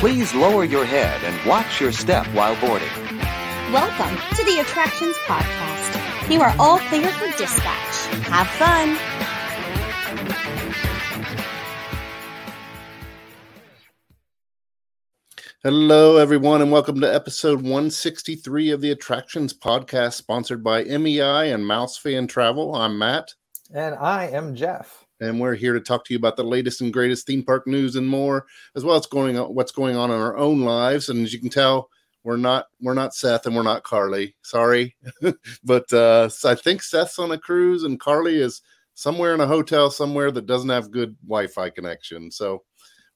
[0.00, 2.88] Please lower your head and watch your step while boarding.
[3.70, 6.30] Welcome to the Attractions Podcast.
[6.32, 8.06] You are all clear for dispatch.
[8.24, 8.96] Have fun.
[15.62, 21.66] Hello, everyone, and welcome to episode 163 of the Attractions Podcast, sponsored by MEI and
[21.66, 22.74] Mouse Fan Travel.
[22.74, 23.34] I'm Matt.
[23.74, 25.04] And I am Jeff.
[25.20, 27.96] And we're here to talk to you about the latest and greatest theme park news
[27.96, 31.08] and more, as well as going on, what's going on in our own lives.
[31.08, 31.90] And as you can tell,
[32.24, 34.34] we're not we're not Seth and we're not Carly.
[34.42, 34.96] Sorry,
[35.64, 38.62] but uh, I think Seth's on a cruise and Carly is
[38.94, 42.30] somewhere in a hotel somewhere that doesn't have good Wi-Fi connection.
[42.30, 42.62] So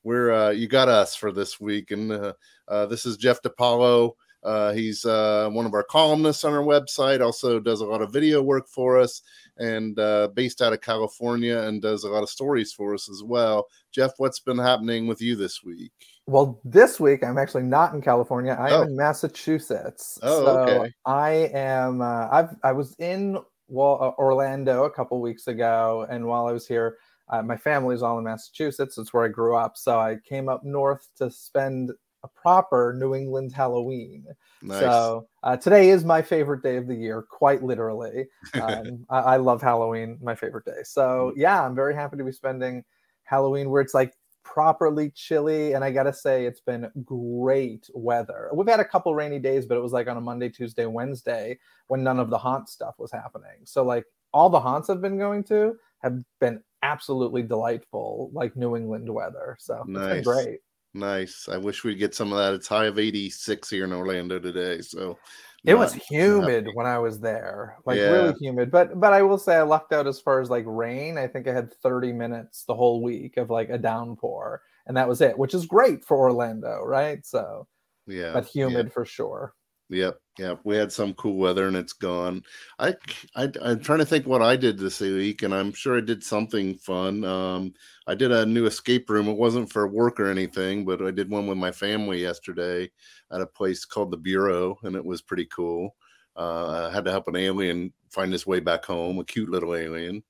[0.02, 2.32] we're uh, you got us for this week, and uh,
[2.68, 4.12] uh, this is Jeff DePaulo.
[4.44, 7.20] Uh, he's uh, one of our columnists on our website.
[7.22, 9.22] Also does a lot of video work for us,
[9.56, 13.22] and uh, based out of California, and does a lot of stories for us as
[13.22, 13.66] well.
[13.92, 15.92] Jeff, what's been happening with you this week?
[16.26, 18.56] Well, this week I'm actually not in California.
[18.58, 18.82] I am Oh.
[18.82, 20.18] in Massachusetts.
[20.22, 20.92] Oh, so okay.
[21.06, 22.00] I am.
[22.02, 26.52] Uh, I've I was in well uh, Orlando a couple weeks ago, and while I
[26.52, 26.98] was here,
[27.30, 28.98] uh, my family's all in Massachusetts.
[28.98, 29.76] It's where I grew up.
[29.76, 31.92] So I came up north to spend
[32.24, 34.24] a proper New England Halloween.
[34.62, 34.80] Nice.
[34.80, 38.26] So uh, today is my favorite day of the year, quite literally.
[38.54, 40.82] Um, I, I love Halloween, my favorite day.
[40.84, 41.32] So Mm.
[41.36, 42.84] yeah, I'm very happy to be spending
[43.24, 44.14] Halloween where it's like
[44.44, 45.72] properly chilly.
[45.72, 48.50] And I gotta say, it's been great weather.
[48.54, 51.58] We've had a couple rainy days, but it was like on a Monday, Tuesday, Wednesday
[51.88, 53.58] when none of the haunt stuff was happening.
[53.64, 58.76] So like all the haunts I've been going to have been absolutely delightful, like New
[58.76, 59.56] England weather.
[59.58, 60.24] So it's been Nice.
[60.24, 60.60] great.
[60.94, 61.48] Nice.
[61.48, 62.54] I wish we'd get some of that.
[62.54, 64.80] It's high of 86 here in Orlando today.
[64.80, 65.18] So
[65.64, 68.10] It was humid when I was there, like Yeah.
[68.10, 68.70] really humid.
[68.70, 71.16] But but I will say I lucked out as far as like rain.
[71.18, 75.08] I think I had 30 minutes the whole week of like a downpour, and that
[75.08, 77.24] was it, which is great for Orlando, right?
[77.24, 77.66] So,
[78.06, 78.66] yeah, but yeah.
[78.68, 79.54] humid for sure.
[79.94, 80.60] Yep, yep.
[80.64, 82.42] We had some cool weather and it's gone.
[82.80, 82.96] I,
[83.36, 86.24] I I'm trying to think what I did this week, and I'm sure I did
[86.24, 87.24] something fun.
[87.24, 87.74] Um,
[88.08, 89.28] I did a new escape room.
[89.28, 92.90] It wasn't for work or anything, but I did one with my family yesterday
[93.30, 95.94] at a place called the Bureau, and it was pretty cool.
[96.36, 99.76] Uh, I had to help an alien find his way back home, a cute little
[99.76, 100.24] alien.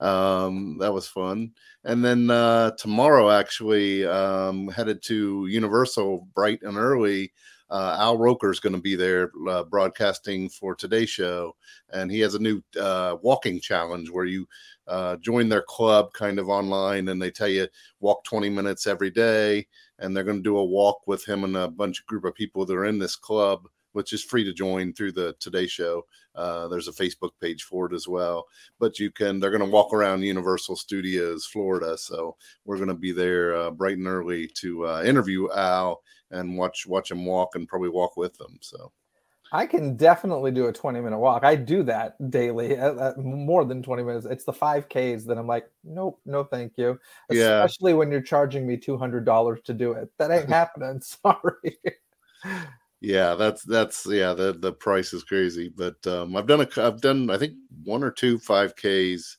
[0.00, 1.52] Um, that was fun.
[1.84, 7.32] And then uh, tomorrow, actually, um, headed to Universal bright and early
[7.70, 11.56] uh, Al Roker is going to be there uh, broadcasting for today's show,
[11.90, 14.46] and he has a new uh, walking challenge where you
[14.86, 17.66] uh, join their club kind of online, and they tell you
[18.00, 19.66] walk 20 minutes every day,
[19.98, 22.34] and they're going to do a walk with him and a bunch of group of
[22.34, 26.04] people that are in this club, which is free to join through the Today Show.
[26.36, 28.44] Uh, there's a Facebook page for it as well,
[28.78, 29.40] but you can.
[29.40, 33.70] They're going to walk around Universal Studios, Florida, so we're going to be there uh,
[33.72, 38.36] bright and early to interview Al and watch watch him walk and probably walk with
[38.36, 38.58] them.
[38.60, 38.92] So
[39.52, 41.44] I can definitely do a 20 minute walk.
[41.44, 44.26] I do that daily, uh, uh, more than 20 minutes.
[44.26, 46.98] It's the 5Ks that I'm like, nope, no, thank you.
[47.30, 47.62] Yeah.
[47.64, 50.10] Especially when you're charging me $200 to do it.
[50.18, 51.00] That ain't happening.
[51.00, 51.78] Sorry.
[53.00, 55.72] yeah, that's that's yeah, the the price is crazy.
[55.74, 57.54] But um I've done a I've done I think
[57.84, 59.36] one or two 5Ks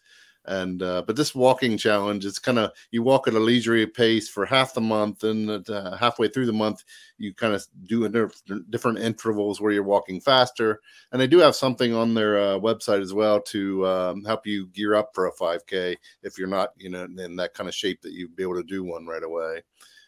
[0.47, 4.29] and uh, but this walking challenge it's kind of you walk at a leisurely pace
[4.29, 6.83] for half the month and uh, halfway through the month
[7.17, 10.79] you kind of do a different intervals where you're walking faster
[11.11, 14.67] and they do have something on their uh, website as well to um, help you
[14.67, 18.01] gear up for a 5k if you're not you know in that kind of shape
[18.01, 19.61] that you'd be able to do one right away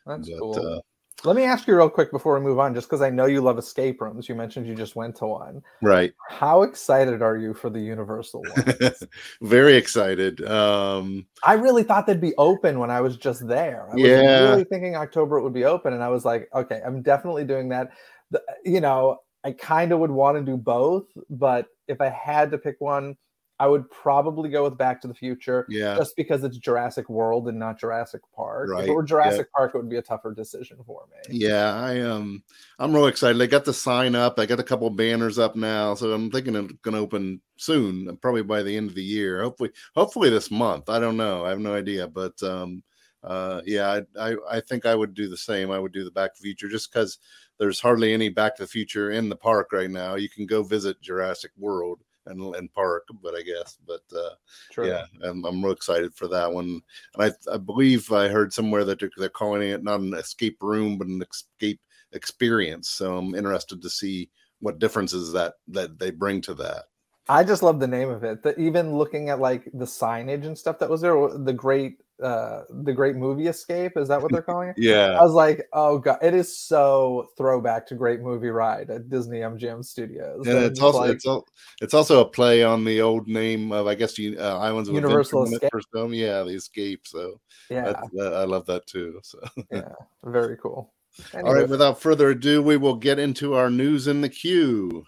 [0.06, 0.84] That's But, cool.
[1.26, 3.42] Let me ask you real quick before we move on, just because I know you
[3.42, 4.30] love escape rooms.
[4.30, 5.62] You mentioned you just went to one.
[5.82, 8.94] right How excited are you for the Universal one?
[9.42, 13.88] very excited um I really thought they'd be open when I was just there.
[13.92, 14.52] I was Yeah.
[14.52, 17.70] really thinking October it would be open, and I was like, okay, I'm definitely doing
[17.70, 17.92] that.
[18.32, 22.52] The, you know, I kind of would want to do both, but if I had
[22.52, 23.16] to pick one,
[23.60, 25.66] I would probably go with Back to the Future.
[25.70, 28.70] yeah Just because it's Jurassic World and not Jurassic Park.
[28.80, 29.08] If it were yeah.
[29.08, 31.38] Jurassic Park, it would be a tougher decision for me.
[31.38, 32.42] Yeah, I um
[32.80, 33.42] I'm real excited.
[33.42, 34.40] I got the sign up.
[34.40, 38.44] I got a couple banners up now, so I'm thinking it's gonna open soon, probably
[38.44, 39.44] by the end of the year.
[39.44, 40.90] Hopefully, hopefully this month.
[40.90, 41.46] I don't know.
[41.46, 42.82] I have no idea, but um
[43.24, 45.70] uh yeah, I I, I think I would do the same.
[45.70, 47.20] I would do the Back to the Future just because
[47.58, 50.16] there's hardly any Back to the Future in the park right now.
[50.16, 54.36] You can go visit Jurassic World and and park, but I guess, but uh
[54.80, 56.82] yeah, I'm, I'm real excited for that one.
[57.16, 60.58] And I, I believe I heard somewhere that they're, they're calling it not an escape
[60.62, 61.82] room, but an escape
[62.14, 62.90] experience.
[62.90, 64.30] So I'm interested to see
[64.60, 66.86] what differences that that they bring to that.
[67.30, 68.44] I just love the name of it.
[68.44, 72.64] That even looking at like the signage and stuff that was there, the great uh
[72.84, 75.18] the great movie escape is that what they're calling it Yeah.
[75.18, 79.40] i was like oh god it is so throwback to great movie ride at disney
[79.40, 81.46] mgm studios And I'm it's also like, it's al-
[81.82, 85.46] it's also a play on the old name of I guess uh, Islands of Universal
[85.46, 85.70] Escape.
[85.74, 86.20] or something.
[86.20, 87.08] Yeah, the Escape.
[87.08, 87.40] So
[87.70, 89.22] yeah that, I love that too.
[89.24, 89.40] So
[89.72, 89.88] yeah
[90.26, 90.92] very cool
[91.34, 95.04] all Anyway, right, without further ado, we will get into our news in the queue.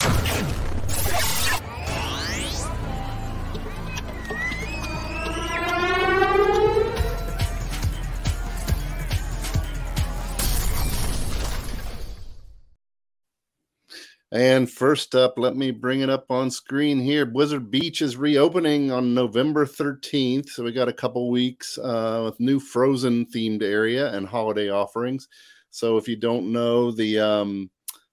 [14.34, 17.26] And first up, let me bring it up on screen here.
[17.26, 20.50] Blizzard Beach is reopening on November 13th.
[20.50, 25.28] So we got a couple weeks uh, with new frozen themed area and holiday offerings.
[25.70, 27.70] So if you don't know the um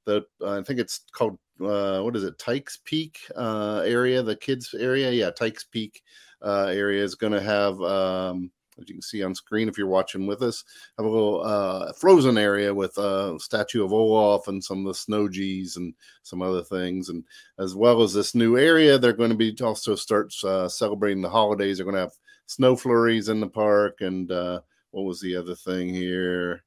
[0.06, 4.74] the I think it's called uh what is it Tike's Peak uh area, the kids
[4.78, 5.10] area.
[5.10, 6.02] Yeah, Tike's Peak
[6.42, 8.50] uh area is gonna have um
[8.80, 10.64] as you can see on screen if you're watching with us,
[10.96, 14.92] have a little uh frozen area with a statue of Olaf and some of the
[14.92, 17.08] Snowgies and some other things.
[17.08, 17.24] And
[17.58, 21.30] as well as this new area, they're going to be also start uh, celebrating the
[21.30, 21.78] holidays.
[21.78, 24.60] They're going to have snow flurries in the park and uh
[24.90, 26.64] what was the other thing here?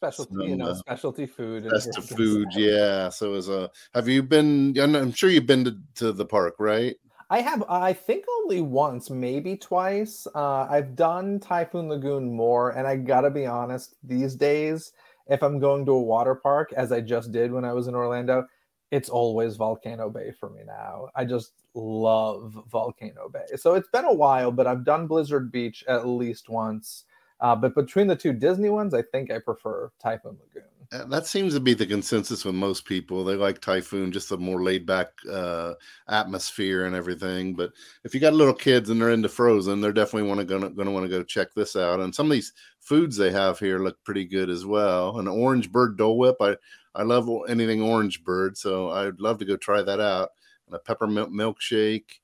[0.00, 3.08] specialty you know uh, specialty food and Best of food, yeah.
[3.10, 4.74] So as a have you been?
[4.78, 6.96] I'm I'm sure you've been to, to the park, right?
[7.30, 10.26] I have, I think only once, maybe twice.
[10.34, 14.92] Uh, I've done Typhoon Lagoon more, and I gotta be honest, these days,
[15.28, 17.94] if I'm going to a water park, as I just did when I was in
[17.94, 18.48] Orlando,
[18.90, 21.06] it's always Volcano Bay for me now.
[21.14, 23.46] I just love Volcano Bay.
[23.56, 27.04] So it's been a while, but I've done Blizzard Beach at least once.
[27.40, 30.79] Uh, but between the two Disney ones, I think I prefer Typhoon Lagoon.
[30.92, 33.24] Uh, That seems to be the consensus with most people.
[33.24, 35.74] They like Typhoon, just a more laid back uh,
[36.08, 37.54] atmosphere and everything.
[37.54, 37.72] But
[38.04, 40.90] if you got little kids and they're into Frozen, they're definitely want to gonna, gonna
[40.90, 42.00] want to go check this out.
[42.00, 45.18] And some of these foods they have here look pretty good as well.
[45.18, 46.56] An orange bird Dole Whip, I
[46.94, 50.30] I love anything orange bird, so I'd love to go try that out.
[50.66, 52.18] And a peppermint milkshake.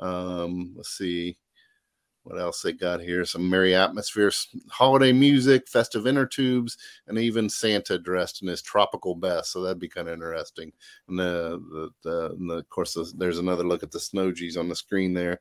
[0.00, 1.38] Um, let's see
[2.24, 3.24] what else they got here.
[3.24, 4.30] Some merry atmosphere,
[4.70, 9.52] holiday music, festive inner tubes, and even Santa dressed in his tropical best.
[9.52, 10.72] So that'd be kind of interesting.
[11.08, 14.58] And the, the, the, and the of course, the, there's another look at the Snowgies
[14.58, 15.40] on the screen there.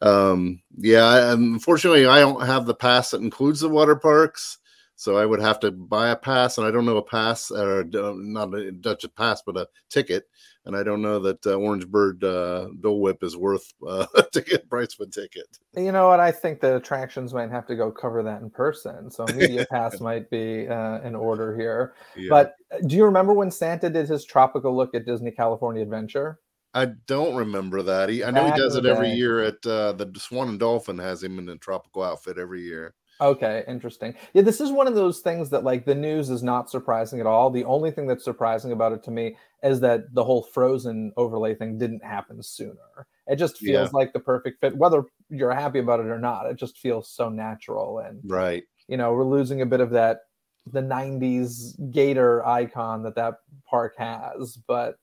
[0.00, 4.58] Um, yeah, unfortunately, I don't have the pass that includes the water parks.
[4.96, 7.80] So I would have to buy a pass, and I don't know a pass or
[7.80, 10.28] uh, not a Dutch pass, but a ticket.
[10.66, 14.22] And I don't know that uh, Orange Bird uh, Dole Whip is worth uh, a
[14.32, 15.46] ticket price of a ticket.
[15.76, 16.20] You know what?
[16.20, 19.10] I think the attractions might have to go cover that in person.
[19.10, 21.94] So Media Pass might be uh, in order here.
[22.16, 22.28] Yeah.
[22.30, 26.38] But uh, do you remember when Santa did his tropical look at Disney California Adventure?
[26.72, 28.08] I don't remember that.
[28.08, 29.16] He, I know Back he does it every day.
[29.16, 32.94] year at uh, the Swan and Dolphin has him in a tropical outfit every year.
[33.20, 34.14] Okay, interesting.
[34.32, 37.26] Yeah, this is one of those things that like the news is not surprising at
[37.26, 37.48] all.
[37.48, 41.54] The only thing that's surprising about it to me is that the whole frozen overlay
[41.54, 43.06] thing didn't happen sooner.
[43.28, 46.46] It just feels like the perfect fit, whether you're happy about it or not.
[46.46, 48.64] It just feels so natural and Right.
[48.88, 50.20] you know we're losing a bit of that
[50.66, 53.34] the 90s gator icon that that
[53.68, 54.96] park has but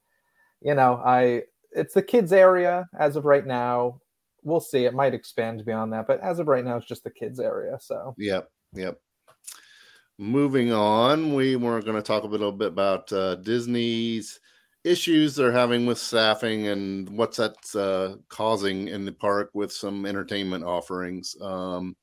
[0.62, 4.00] you know i it's the kids area as of right now
[4.44, 7.12] we'll see it might expand beyond that but as of right now it's just the
[7.12, 8.50] kids area so Yep.
[8.74, 9.00] Yep.
[10.18, 14.40] Moving on, we were going to talk a little bit about uh, Disney's
[14.83, 20.06] issues they're having with staffing and what's that uh, causing in the park with some
[20.06, 21.36] entertainment offerings.
[21.42, 21.95] Um,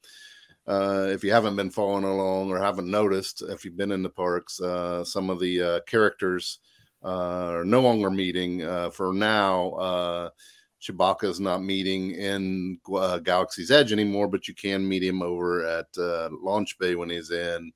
[0.66, 4.10] uh, if you haven't been following along or haven't noticed, if you've been in the
[4.10, 6.58] parks, uh, some of the uh, characters
[7.04, 8.62] uh, are no longer meeting.
[8.62, 10.30] Uh, for now,
[10.88, 15.66] Chewbacca is not meeting in uh, Galaxy's Edge anymore, but you can meet him over
[15.66, 17.72] at uh, Launch Bay when he's in.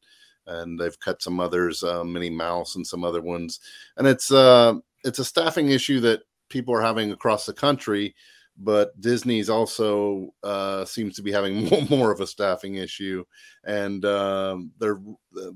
[0.46, 3.60] And they've cut some others, uh, Minnie Mouse and some other ones,
[3.96, 8.16] and it's uh, it's a staffing issue that people are having across the country.
[8.58, 13.24] But Disney's also uh, seems to be having more, more of a staffing issue,
[13.62, 15.00] and um, they're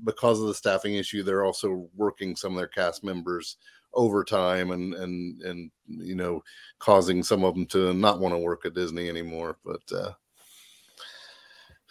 [0.04, 3.56] because of the staffing issue, they're also working some of their cast members
[3.96, 6.42] overtime and and and you know
[6.78, 9.56] causing some of them to not want to work at Disney anymore.
[9.64, 10.12] But uh,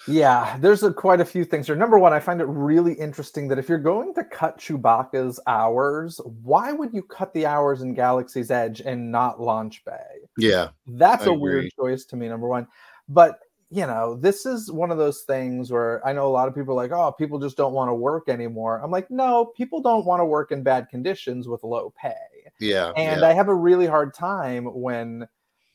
[0.08, 3.48] yeah there's a, quite a few things here number one i find it really interesting
[3.48, 7.96] that if you're going to cut chewbacca's hours why would you cut the hours in
[7.96, 12.48] galaxy's edge and not launch bay yeah, That's I a weird choice to me, number
[12.48, 12.68] one.
[13.08, 13.40] But
[13.72, 16.74] you know, this is one of those things where I know a lot of people
[16.74, 18.80] are like, oh, people just don't want to work anymore.
[18.84, 22.14] I'm like, no, people don't want to work in bad conditions with low pay.
[22.60, 23.28] yeah, And yeah.
[23.28, 25.28] I have a really hard time when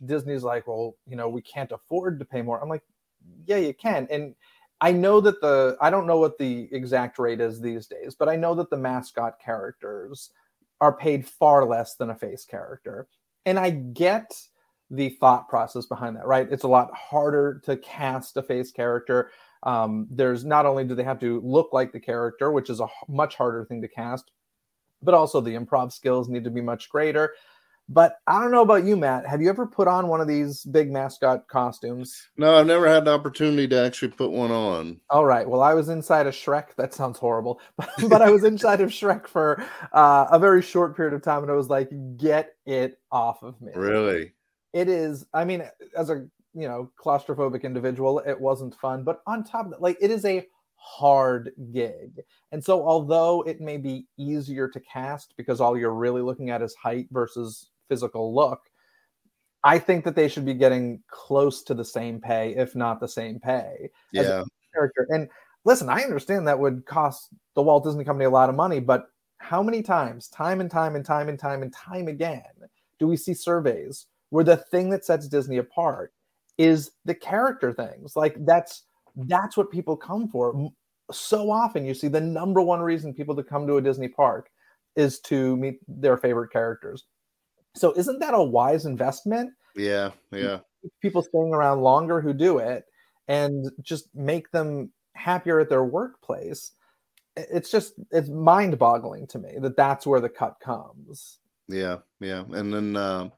[0.04, 2.62] Disney's like, well, you know, we can't afford to pay more.
[2.62, 2.84] I'm like,
[3.44, 4.06] yeah, you can.
[4.10, 4.34] And
[4.80, 8.28] I know that the I don't know what the exact rate is these days, but
[8.28, 10.30] I know that the mascot characters
[10.80, 13.08] are paid far less than a face character.
[13.44, 14.32] And I get
[14.90, 16.48] the thought process behind that, right?
[16.50, 19.30] It's a lot harder to cast a face character.
[19.62, 22.88] Um, there's not only do they have to look like the character, which is a
[23.08, 24.30] much harder thing to cast,
[25.02, 27.34] but also the improv skills need to be much greater.
[27.92, 29.26] But I don't know about you, Matt.
[29.26, 32.28] Have you ever put on one of these big mascot costumes?
[32.36, 35.00] No, I've never had the opportunity to actually put one on.
[35.10, 35.48] All right.
[35.48, 36.76] Well, I was inside of Shrek.
[36.76, 37.60] That sounds horrible,
[38.08, 41.50] but I was inside of Shrek for uh, a very short period of time, and
[41.50, 44.34] I was like, "Get it off of me!" Really?
[44.72, 45.26] It is.
[45.34, 45.64] I mean,
[45.96, 49.04] as a you know claustrophobic individual, it wasn't fun.
[49.04, 50.46] But on top of that, like, it is a
[50.76, 52.22] hard gig.
[52.52, 56.62] And so, although it may be easier to cast because all you're really looking at
[56.62, 58.60] is height versus physical look,
[59.62, 63.08] I think that they should be getting close to the same pay, if not the
[63.08, 63.90] same pay.
[64.12, 64.44] Yeah.
[64.72, 65.06] character.
[65.10, 65.28] And
[65.64, 69.06] listen, I understand that would cost the Walt Disney Company a lot of money, but
[69.38, 72.42] how many times, time and time and time and time and time again,
[72.98, 76.12] do we see surveys where the thing that sets Disney apart
[76.58, 78.16] is the character things?
[78.16, 78.84] Like that's
[79.16, 80.70] that's what people come for.
[81.12, 84.48] So often you see the number one reason people to come to a Disney park
[84.96, 87.04] is to meet their favorite characters.
[87.74, 89.52] So isn't that a wise investment?
[89.76, 90.60] Yeah, yeah.
[91.02, 92.84] People staying around longer who do it
[93.28, 96.72] and just make them happier at their workplace.
[97.36, 101.39] It's just it's mind-boggling to me that that's where the cut comes.
[101.70, 103.28] Yeah, yeah, and then uh,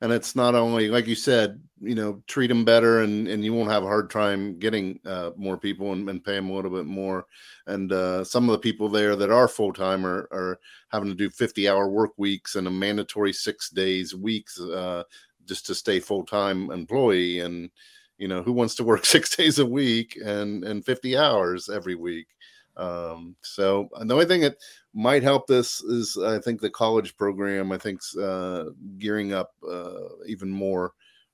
[0.00, 3.52] and it's not only like you said, you know, treat them better, and and you
[3.52, 6.70] won't have a hard time getting uh, more people and, and pay them a little
[6.70, 7.26] bit more.
[7.66, 10.58] And uh, some of the people there that are full time are, are
[10.88, 15.02] having to do fifty hour work weeks and a mandatory six days weeks uh,
[15.44, 17.40] just to stay full time employee.
[17.40, 17.68] And
[18.16, 21.96] you know, who wants to work six days a week and and fifty hours every
[21.96, 22.28] week?
[22.76, 24.56] Um, so the only thing that
[24.94, 29.94] might help this is I think the college program I think's uh, gearing up uh,
[30.26, 30.92] even more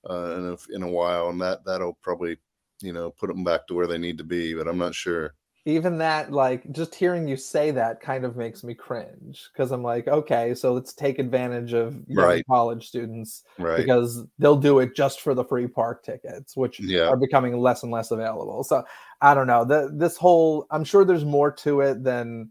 [0.09, 2.37] uh, in a, in a while, and that that'll probably
[2.81, 4.55] you know put them back to where they need to be.
[4.55, 5.35] But I'm not sure.
[5.65, 9.83] Even that, like, just hearing you say that kind of makes me cringe because I'm
[9.83, 12.47] like, okay, so let's take advantage of young Right.
[12.49, 13.77] college students Right.
[13.85, 17.09] because they'll do it just for the free park tickets, which Yeah.
[17.09, 18.65] are becoming less and less available.
[18.65, 18.83] So
[19.21, 19.67] I don't know.
[19.67, 22.51] The this whole I'm sure there's more to it than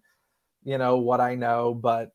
[0.68, 2.12] you know what I know, but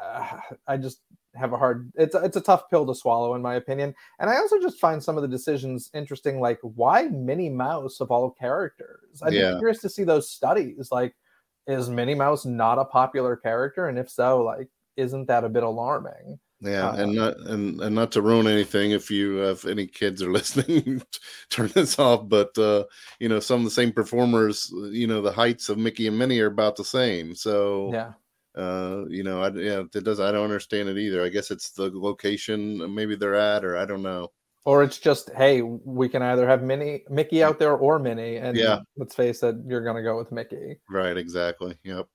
[0.00, 1.00] uh, I just
[1.34, 3.94] have a hard it's a, it's a tough pill to swallow in my opinion.
[4.20, 8.10] And I also just find some of the decisions interesting like why Minnie Mouse of
[8.10, 9.22] all characters?
[9.22, 9.52] I'd Yeah.
[9.54, 11.16] be curious to see those studies like
[11.66, 15.62] is Minnie Mouse not a popular character and if so like isn't that a bit
[15.64, 16.38] alarming?
[16.60, 20.22] Yeah, Uh, and not and, and not to ruin anything if you have any kids
[20.22, 21.02] are listening,
[21.50, 22.28] turn this off.
[22.28, 22.84] But uh,
[23.18, 26.40] you know, some of the same performers, you know, the heights of Mickey and Minnie
[26.40, 27.34] are about the same.
[27.34, 28.12] So Yeah.
[28.56, 30.20] uh, you know, I yeah, it does.
[30.20, 31.22] I don't understand it either.
[31.22, 34.30] I guess it's the location maybe they're at, or I don't know.
[34.66, 38.56] Or it's just, hey, we can either have Minnie, Mickey out there or Minnie, and
[38.56, 38.78] Yeah.
[38.96, 40.78] let's face it, you're gonna go with Mickey.
[40.88, 41.76] Right, exactly.
[41.84, 42.06] Yep.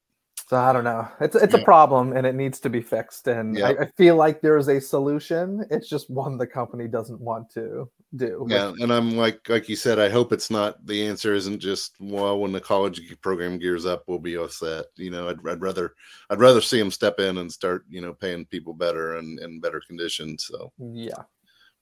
[0.49, 1.07] So I don't know.
[1.21, 1.59] It's it's Yeah.
[1.59, 3.27] a problem, and it needs to be fixed.
[3.27, 3.67] And Yeah.
[3.67, 5.63] I, I feel like there is a solution.
[5.69, 8.47] It's just one the company doesn't want to do.
[8.49, 11.93] Yeah, and I'm like like you said, I hope it's not the answer isn't just
[11.99, 14.85] well when the college program gears up, we'll be all set.
[14.95, 15.93] You know, I'd, I'd rather
[16.31, 19.61] I'd rather see them step in and start you know paying people better and and
[19.61, 20.45] better conditions.
[20.45, 21.25] So yeah.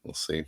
[0.04, 0.44] we'll see.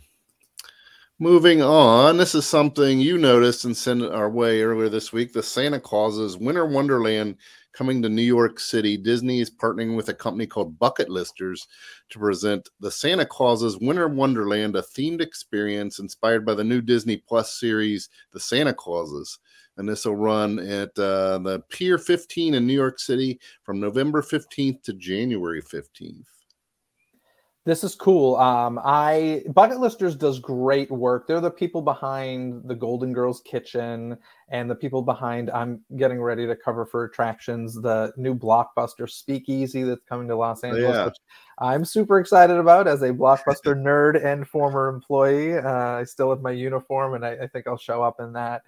[1.22, 5.34] Moving on, this is something you noticed and sent our way earlier this week.
[5.34, 7.36] The Santa Claus's Winter Wonderland
[7.72, 8.96] coming to New York City.
[8.96, 11.66] Disney is partnering with a company called Bucket Listers
[12.10, 17.16] to present the Santa Claus's Winter Wonderland, a themed experience inspired by the new Disney
[17.16, 19.38] Plus series, The Santa Clauses.
[19.76, 24.20] And this will run at uh, the Pier 15 in New York City from November
[24.20, 26.39] 15th to January 15th.
[27.66, 28.36] This is cool.
[28.36, 31.26] Um, I Bucket Listers does great work.
[31.26, 34.16] They're the people behind the Golden Girls Kitchen
[34.48, 39.82] and the people behind I'm getting ready to cover for attractions, the new blockbuster Speakeasy
[39.82, 41.04] that's coming to Los Angeles, yeah.
[41.04, 41.16] which
[41.58, 45.58] I'm super excited about as a blockbuster nerd and former employee.
[45.58, 48.62] Uh, I still have my uniform and I, I think I'll show up in that.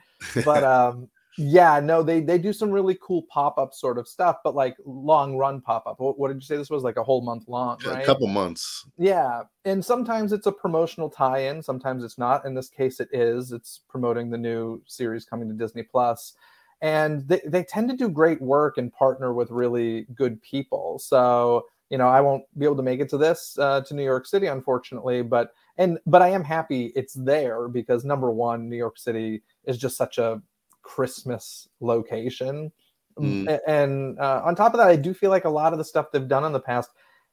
[0.44, 1.08] But um
[1.38, 5.36] yeah, no, they they do some really cool pop-up sort of stuff, but like long
[5.36, 5.98] run pop-up.
[5.98, 8.02] What, what did you say this was like a whole month long, right?
[8.02, 8.86] a couple months.
[8.98, 12.44] Yeah, and sometimes it's a promotional tie-in, sometimes it's not.
[12.44, 13.52] In this case, it is.
[13.52, 16.34] It's promoting the new series coming to Disney Plus,
[16.82, 20.98] and they they tend to do great work and partner with really good people.
[20.98, 24.02] So you know, I won't be able to make it to this uh, to New
[24.02, 25.20] York City, unfortunately.
[25.20, 29.76] But and but I am happy it's there because number one, New York City is
[29.76, 30.40] just such a
[30.82, 32.72] Christmas location.
[33.18, 33.58] Mm.
[33.66, 36.06] And uh, on top of that, I do feel like a lot of the stuff
[36.12, 36.90] they've done in the past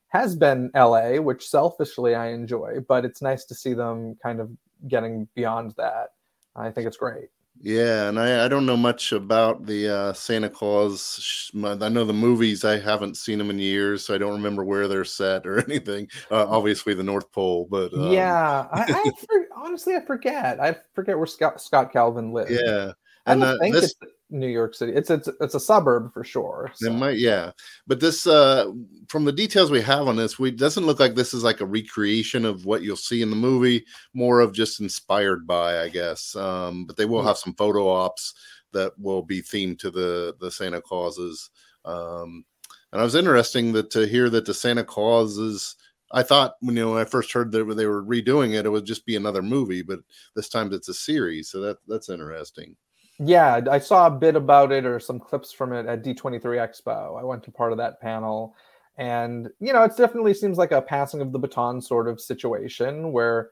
[0.09, 4.51] has been LA, which selfishly I enjoy, but it's nice to see them kind of
[4.87, 6.09] getting beyond that.
[6.55, 7.29] I think it's great.
[7.61, 11.51] Yeah, and I, I don't know much about the uh, Santa Claus.
[11.53, 12.63] I know the movies.
[12.63, 16.07] I haven't seen them in years, so I don't remember where they're set or anything.
[16.31, 18.13] Uh, obviously, the North Pole, but um...
[18.13, 20.61] yeah, I, I for, honestly I forget.
[20.61, 22.51] I forget where Scott, Scott Calvin lives.
[22.51, 22.93] Yeah,
[23.29, 23.85] I don't uh, think this...
[23.85, 23.95] it's
[24.29, 24.93] New York City.
[24.93, 26.71] It's it's it's a suburb for sure.
[26.75, 26.87] So.
[26.87, 27.51] It might, yeah.
[27.87, 28.71] But this, uh,
[29.07, 31.65] from the details we have on this, we doesn't look like this is like a
[31.65, 33.85] recreation of what you'll see in the movie.
[34.13, 36.35] More of just inspired by, I guess.
[36.35, 38.33] Um, but they will have some photo ops
[38.71, 41.49] that will be themed to the the Santa Clauses.
[41.85, 42.45] Um,
[42.91, 45.75] and I was interesting that to hear that the Santa Clauses.
[46.11, 48.69] I thought when you know when I first heard that they were redoing it, it
[48.69, 49.99] would just be another movie, but
[50.35, 52.75] this time it's a series, so that that's interesting.
[53.19, 57.19] Yeah, I saw a bit about it or some clips from it at D23 Expo.
[57.19, 58.55] I went to part of that panel.
[58.97, 63.11] And, you know, it definitely seems like a passing of the baton sort of situation
[63.11, 63.49] where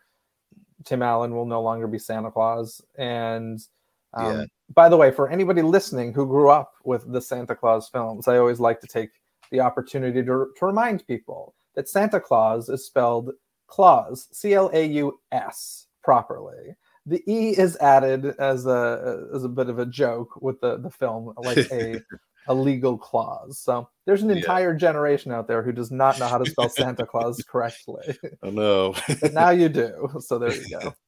[0.85, 2.81] Tim Allen will no longer be Santa Claus.
[2.97, 3.59] And
[4.13, 4.45] um, yeah.
[4.73, 8.37] by the way, for anybody listening who grew up with the Santa Claus films, I
[8.37, 9.09] always like to take
[9.51, 13.31] the opportunity to, to remind people that Santa Claus is spelled
[13.67, 16.75] Claus, C L A U S, properly
[17.07, 20.89] the e is added as a as a bit of a joke with the the
[20.89, 22.01] film, like a
[22.47, 23.59] a legal clause.
[23.59, 24.77] So there's an entire yeah.
[24.77, 28.17] generation out there who does not know how to spell Santa Claus correctly.
[28.43, 28.95] I know.
[29.21, 30.09] but now you do.
[30.19, 30.93] So there you go.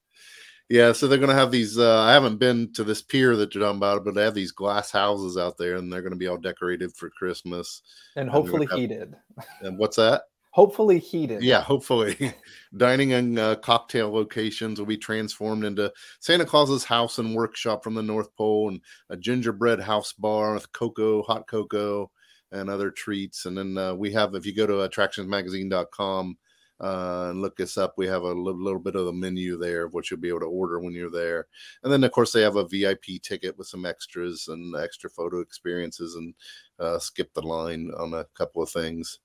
[0.72, 1.80] Yeah, so they're going to have these.
[1.80, 4.52] Uh, I haven't been to this pier that you're talking about, but they have these
[4.52, 7.82] glass houses out there, and they're going to be all decorated for Christmas
[8.16, 9.16] and hopefully and heated.
[9.62, 10.26] And what's that?
[10.60, 11.42] Hopefully heated.
[11.42, 12.34] Yeah, hopefully.
[12.76, 15.90] Dining and uh, cocktail locations will be transformed into
[16.20, 20.70] Santa Claus's house and workshop from the North Pole and a gingerbread house bar with
[20.74, 22.12] cocoa, hot cocoa,
[22.52, 23.46] and other treats.
[23.46, 26.38] And then uh, we have, if you go to attractionsmagazine.com
[26.82, 29.86] uh, and look us up, we have a little, little bit of the menu there
[29.86, 31.48] of what you'll be able to order when you're there.
[31.84, 35.40] And then, of course, they have a VIP ticket with some extras and extra photo
[35.40, 36.34] experiences and
[36.80, 39.20] uh, skip the line on a couple of things.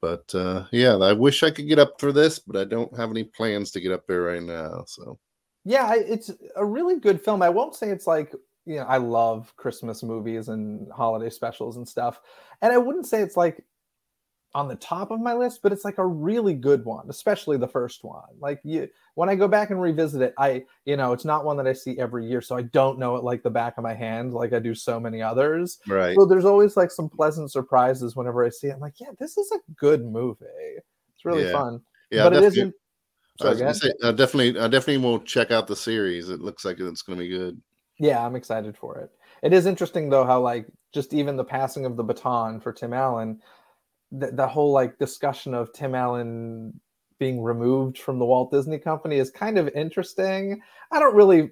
[0.00, 3.10] But uh, yeah, I wish I could get up for this, but I don't have
[3.10, 4.84] any plans to get up there right now.
[4.86, 5.18] So
[5.64, 7.42] yeah, it's a really good film.
[7.42, 8.34] I won't say it's like
[8.66, 12.20] you know I love Christmas movies and holiday specials and stuff,
[12.62, 13.64] and I wouldn't say it's like
[14.54, 17.68] on the top of my list, but it's like a really good one, especially the
[17.68, 18.24] first one.
[18.40, 21.56] Like you, when I go back and revisit it, I, you know, it's not one
[21.58, 23.94] that I see every year, so I don't know it like the back of my
[23.94, 25.78] hand, like I do so many others.
[25.86, 26.16] Right.
[26.16, 28.74] So there's always like some pleasant surprises whenever I see it.
[28.74, 30.44] I'm like, yeah, this is a good movie.
[31.14, 31.52] It's really yeah.
[31.52, 31.80] fun.
[32.10, 32.74] Yeah, but it isn't.
[33.42, 36.28] I, say, I definitely, I definitely will check out the series.
[36.28, 37.60] It looks like it's going to be good.
[37.98, 39.10] Yeah, I'm excited for it.
[39.42, 42.92] It is interesting though how like just even the passing of the baton for Tim
[42.92, 43.40] Allen
[44.12, 46.80] the, the whole like discussion of Tim Allen
[47.18, 50.60] being removed from the Walt Disney Company is kind of interesting.
[50.90, 51.50] I don't really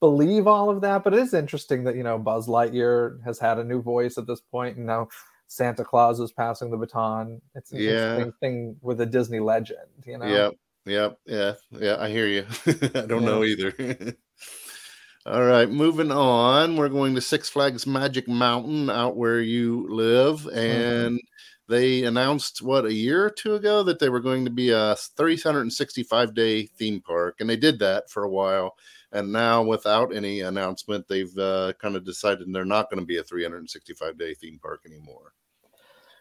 [0.00, 3.58] believe all of that, but it is interesting that you know Buzz Lightyear has had
[3.58, 5.08] a new voice at this point, and now
[5.48, 7.40] Santa Claus is passing the baton.
[7.54, 7.90] It's an yeah.
[7.90, 10.26] interesting thing with a Disney legend, you know.
[10.26, 10.52] Yep,
[10.84, 11.96] yep, yeah, yeah.
[11.98, 12.46] I hear you.
[12.66, 13.28] I don't yeah.
[13.28, 14.14] know either.
[15.26, 16.76] All right, moving on.
[16.76, 20.58] We're going to Six Flags Magic Mountain out where you live, mm-hmm.
[20.58, 21.35] and mm-hmm
[21.68, 24.96] they announced what a year or two ago that they were going to be a
[24.96, 28.76] 365 day theme park, and they did that for a while.
[29.12, 33.18] And now, without any announcement, they've uh, kind of decided they're not going to be
[33.18, 35.32] a 365 day theme park anymore.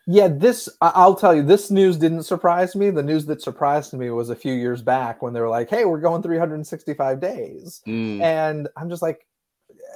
[0.07, 2.91] Yeah, this I'll tell you, this news didn't surprise me.
[2.91, 5.83] The news that surprised me was a few years back when they were like, "Hey,
[5.85, 8.21] we're going 365 days," mm.
[8.21, 9.25] and I'm just like,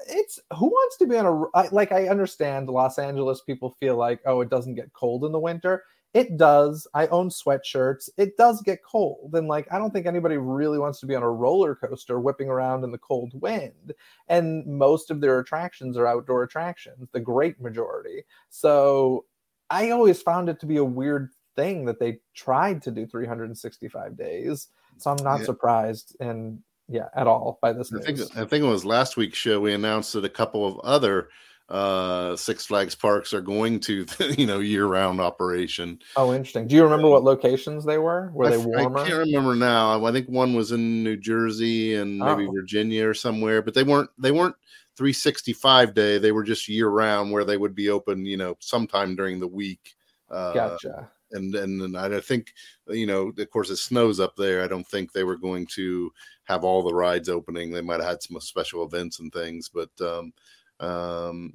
[0.08, 3.95] it's who wants to be on a I, like I understand Los Angeles people feel
[3.95, 5.84] like oh it doesn't get cold in the winter.
[6.15, 6.88] It does.
[6.95, 8.10] I own sweatshirts.
[8.17, 9.36] It does get cold.
[9.36, 12.49] And like I don't think anybody really wants to be on a roller coaster whipping
[12.49, 13.93] around in the cold wind.
[14.28, 18.23] And most of their attractions are outdoor attractions, the great majority.
[18.49, 19.25] So
[19.69, 24.17] I always found it to be a weird thing that they tried to do 365
[24.17, 24.69] days.
[24.97, 25.45] So I'm not yeah.
[25.45, 26.15] surprised.
[26.19, 29.60] And yeah, at all by this I think, I think it was last week's show
[29.60, 31.30] we announced that a couple of other
[31.69, 34.06] uh Six Flags parks are going to
[34.38, 35.99] you know year round operation.
[36.15, 36.67] Oh, interesting.
[36.67, 38.32] Do you remember what locations they were?
[38.34, 38.99] Were I, they warmer?
[38.99, 40.04] I can't remember now.
[40.04, 42.52] I think one was in New Jersey and maybe oh.
[42.52, 44.56] Virginia or somewhere, but they weren't they weren't
[44.99, 46.17] 365 day.
[46.17, 49.47] They were just year round where they would be open, you know, sometime during the
[49.47, 49.95] week.
[50.30, 51.10] Uh, gotcha.
[51.31, 52.53] And and, and I think
[52.87, 54.63] you know, of course, it snows up there.
[54.63, 56.11] I don't think they were going to
[56.45, 57.71] have all the rides opening.
[57.71, 60.33] They might have had some special events and things, but um,
[60.79, 61.53] um,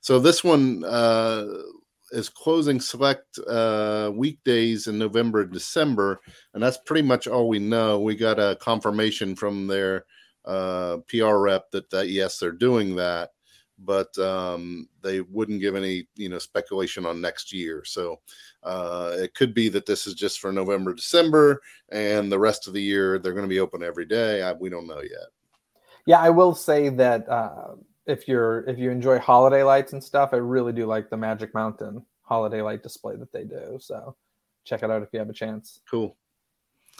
[0.00, 1.46] so this one uh,
[2.12, 6.20] is closing select uh, weekdays in November December,
[6.54, 8.00] and that's pretty much all we know.
[8.00, 10.04] We got a confirmation from their
[10.44, 13.30] uh, PR rep that, that yes, they're doing that,
[13.78, 17.84] but um, they wouldn't give any you know speculation on next year.
[17.84, 18.20] So
[18.62, 22.74] uh, it could be that this is just for November, December, and the rest of
[22.74, 24.42] the year they're going to be open every day.
[24.42, 25.28] I, we don't know yet.
[26.06, 27.74] Yeah, I will say that uh,
[28.06, 31.54] if you're if you enjoy holiday lights and stuff, I really do like the Magic
[31.54, 33.78] Mountain holiday light display that they do.
[33.80, 34.16] So
[34.64, 35.80] check it out if you have a chance.
[35.90, 36.16] Cool.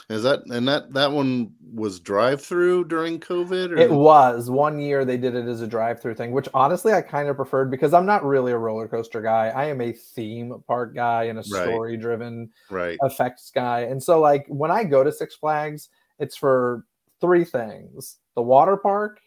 [0.09, 3.71] Is that and that that one was drive through during COVID?
[3.71, 3.77] Or?
[3.77, 7.01] It was one year they did it as a drive through thing, which honestly I
[7.01, 9.47] kind of preferred because I'm not really a roller coaster guy.
[9.47, 11.63] I am a theme park guy and a Right.
[11.63, 12.97] story driven right.
[13.01, 13.81] effects guy.
[13.81, 16.85] And so like when I go to Six Flags, it's for
[17.21, 19.21] three things: the water park,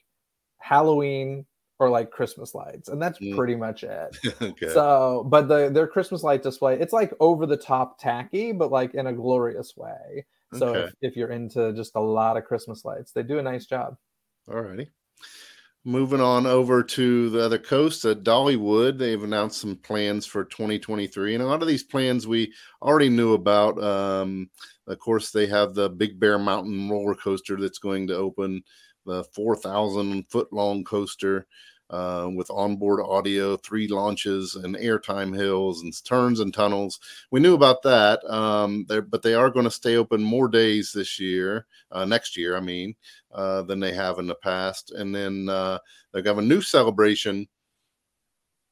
[0.59, 1.47] Halloween,
[1.79, 3.35] or like Christmas lights, and that's Mm.
[3.35, 4.17] pretty much it.
[4.43, 4.69] okay.
[4.69, 8.95] So, but the their Christmas light display, it's like over the top tacky, but like
[8.95, 10.27] in a glorious way.
[10.53, 10.85] So Okay.
[11.01, 13.97] if, if you're into just a lot of Christmas lights, they do a nice job.
[14.49, 14.91] All righty.
[15.85, 21.35] Moving on over to the other coast at Dollywood, they've announced some plans for 2023,
[21.35, 23.81] and a lot of these plans we already knew about.
[23.81, 24.51] Um,
[24.89, 28.65] of course, they have the Big Bear Mountain roller coaster that's going to open,
[29.05, 31.47] the 4,000 foot long coaster
[31.91, 36.99] uh, with onboard audio, three launches, and airtime hills and turns and tunnels.
[37.31, 41.19] We knew about that, um, but they are going to stay open more days this
[41.21, 42.95] year, uh, next year, I mean
[43.37, 44.91] uh, than they have in the past.
[44.91, 45.79] And then uh,
[46.13, 47.47] they have got a new celebration,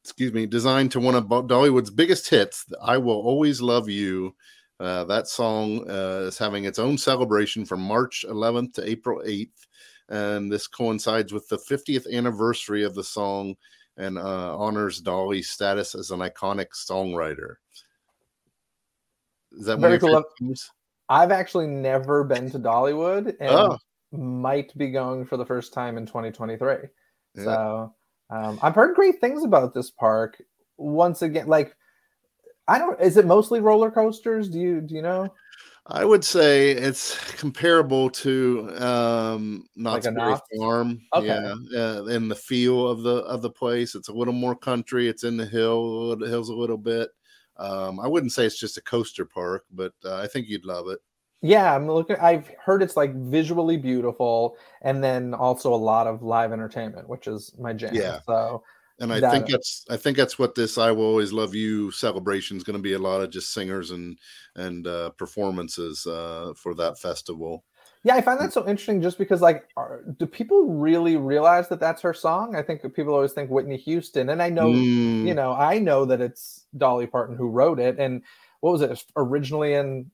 [0.02, 4.34] excuse me, designed to one of Dollywood's biggest hits, I Will Always Love You.
[4.80, 9.66] Uh, that song uh, is having its own celebration from March 11th to April 8th.
[10.08, 13.56] And this coincides with the 50th anniversary of the song
[13.96, 17.54] and uh, honors Dolly's status as an iconic songwriter.
[19.52, 20.54] Is that Very one of your cool.
[21.08, 23.78] I've actually never been to Dollywood and Oh.
[24.12, 26.88] might be going for the first time in 2023.
[27.36, 27.44] Yeah.
[27.44, 27.94] So
[28.30, 30.42] um, I've heard great things about this park.
[30.76, 31.76] Once again, like
[32.66, 33.00] I don't.
[33.00, 34.48] Is it mostly roller coasters?
[34.48, 35.32] Do you do you know?
[35.86, 41.00] I would say it's comparable to um Knott's Like Berry Farm.
[41.14, 41.26] Okay.
[41.26, 43.94] Yeah, uh, in the feel of the of the place.
[43.94, 45.08] It's a little more country.
[45.08, 47.10] It's in the hill, the hills a little bit.
[47.56, 50.88] Um, I wouldn't say it's just a coaster park, but uh, I think you'd love
[50.88, 51.00] it.
[51.42, 52.16] Yeah, I'm looking.
[52.16, 57.26] I've heard it's like visually beautiful, and then also a lot of live entertainment, which
[57.26, 57.94] is my jam.
[57.94, 58.20] Yeah.
[58.26, 58.64] So
[59.00, 61.90] And I Got think that's I think that's what this "I Will Always Love You"
[61.90, 62.92] celebration is going to be.
[62.92, 64.18] A lot of just singers and
[64.54, 67.64] and uh, performances uh, for that festival.
[68.04, 71.80] yeah, I find that so interesting, just because like, are, do people really realize that
[71.80, 72.54] that's her song?
[72.54, 76.04] I think people always think Whitney Houston, and I know Mm, you know, I know
[76.04, 77.98] that it's Dolly Parton who wrote it.
[77.98, 78.22] And
[78.60, 80.10] what was it originally in?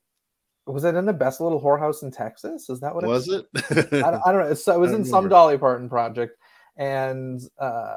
[0.67, 2.71] Was it in the best little whorehouse in Texas?
[2.71, 3.45] Is that what it was it?
[3.55, 4.05] it?
[4.05, 4.55] I, don't- I don't know.
[4.55, 5.29] So it was I in some.
[5.29, 6.39] Dolly Parton project,
[6.77, 7.97] and uh,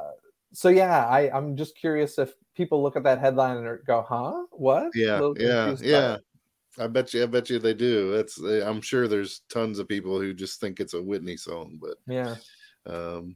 [0.54, 4.46] so yeah, I I'm just curious if people look at that headline and go, "Huh?
[4.52, 6.18] What?" Yeah, yeah, yeah.
[6.80, 8.14] I bet you, I bet you they do.
[8.14, 11.78] It's, uh, I'm sure there's tons of people who just think it's a Whitney song,
[11.80, 12.36] but yeah.
[12.88, 13.36] um,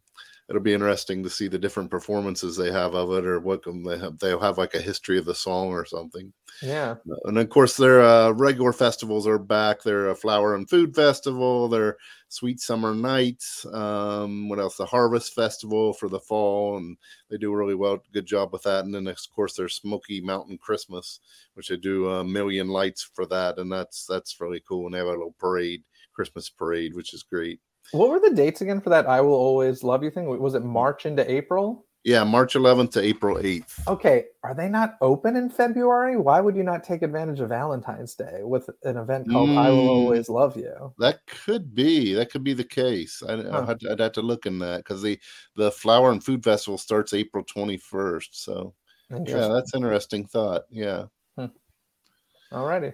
[0.50, 3.98] it'll be interesting to see the different performances they have of it, or what they
[3.98, 4.18] have.
[4.20, 6.32] They'll have like a history of the song or something.
[6.62, 6.96] Yeah.
[7.26, 9.84] And of course, their uh, regular festivals are back.
[9.84, 11.68] They're a flower and food festival.
[11.68, 11.98] They're
[12.30, 13.66] sweet summer nights.
[13.74, 14.78] Um, what else?
[14.78, 16.98] The harvest festival for the fall, and
[17.30, 18.86] they do a really well, good job with that.
[18.86, 21.20] And then of course, there's Smoky Mountain Christmas,
[21.56, 24.86] which they do a million lights for that, and that's that's really cool.
[24.86, 25.84] And they have a little parade,
[26.14, 27.60] Christmas parade, which is great.
[27.92, 30.26] What were the dates again for that "I Will Always Love You" thing?
[30.40, 31.86] Was it March into April?
[32.04, 33.86] Yeah, March 11th to April 8th.
[33.86, 36.16] Okay, are they not open in February?
[36.16, 39.84] Why would you not take advantage of Valentine's Day with an event called "I Will
[39.84, 39.90] Mm.
[39.90, 40.94] Always Love You"?
[41.00, 42.14] That could be.
[42.14, 43.22] That could be the case.
[43.28, 43.66] I, Huh.
[43.68, 45.20] I'd, I'd have to look in that because the
[45.56, 48.30] the Flower and Food Festival starts April 21st.
[48.32, 48.74] So
[49.10, 50.64] yeah, that's interesting thought.
[50.70, 51.06] Yeah.
[51.38, 52.94] Alrighty.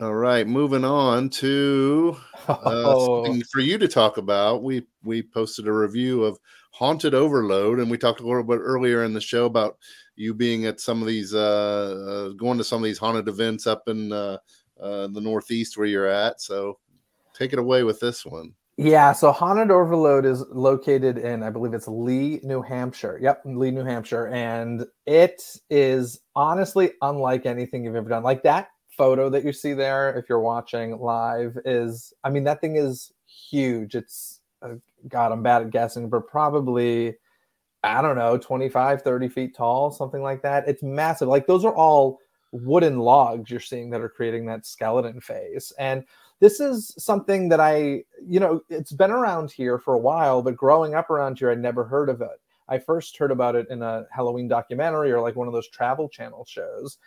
[0.00, 2.16] right, moving on to
[2.48, 4.62] uh, Oh, something for you to talk about.
[4.62, 6.38] We we posted a review of
[6.72, 9.78] Haunted Overload, and we talked a little bit earlier in the show about
[10.16, 13.66] you being at some of these, uh, uh going to some of these haunted events
[13.66, 14.38] up in uh,
[14.80, 16.40] uh, the Northeast where you're at.
[16.40, 16.78] So
[17.34, 18.52] take it away with this one.
[18.76, 19.12] yeah.
[19.12, 23.18] So Haunted Overload is located in, I believe it's Lee, New Hampshire.
[23.20, 28.24] Yep, Lee, New Hampshire, and it is honestly unlike anything you've ever done.
[28.24, 32.60] Like that photo that you see there, if you're watching live, is I mean, that
[32.60, 33.94] thing is huge.
[33.94, 34.74] It's, uh,
[35.08, 37.16] God, I'm bad at guessing, but probably,
[37.82, 40.68] I don't know, 25, 30 feet tall, something like that.
[40.68, 41.28] It's massive.
[41.28, 42.18] Like, those are all
[42.52, 45.72] wooden logs you're seeing that are creating that skeleton face.
[45.78, 46.04] And
[46.40, 50.56] this is something that I, you know, it's been around here for a while, but
[50.56, 52.40] growing up around here, I'd never heard of it.
[52.68, 56.08] I first heard about it in a Halloween documentary or like one of those travel
[56.08, 56.98] channel shows.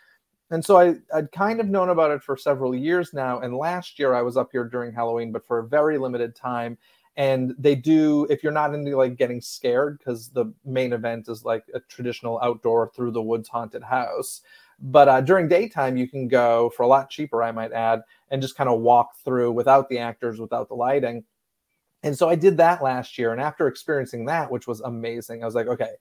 [0.50, 3.40] And so I, I'd kind of known about it for several years now.
[3.40, 6.78] And last year I was up here during Halloween, but for a very limited time.
[7.16, 11.44] And they do, if you're not into like getting scared, because the main event is
[11.44, 14.42] like a traditional outdoor through the woods haunted house.
[14.80, 18.40] But uh, during daytime, you can go for a lot cheaper, I might add, and
[18.40, 21.24] just kind of walk through without the actors, without the lighting.
[22.04, 23.32] And so I did that last year.
[23.32, 25.94] And after experiencing that, which was amazing, I was like, okay,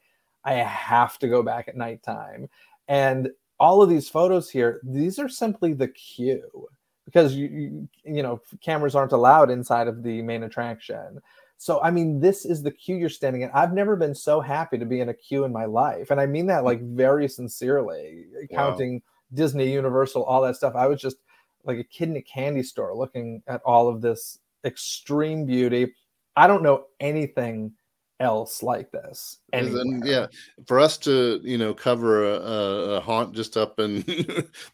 [0.43, 2.47] I have to go back at nighttime.
[2.87, 6.67] And all of these photos here, these are simply the queue
[7.05, 11.19] because you, you, you know cameras aren't allowed inside of the main attraction.
[11.57, 13.49] So I mean, this is the queue you're standing in.
[13.53, 16.25] I've never been so happy to be in a queue in my life, and I
[16.25, 18.25] mean that like very sincerely.
[18.33, 18.69] Wow.
[18.69, 19.01] Counting
[19.33, 21.17] Disney, Universal, all that stuff, I was just
[21.63, 25.93] like a kid in a candy store looking at all of this extreme beauty.
[26.35, 27.73] I don't know anything
[28.19, 29.39] else like this.
[29.51, 30.27] Then, yeah,
[30.65, 34.01] for us to you know cover a, a haunt just up in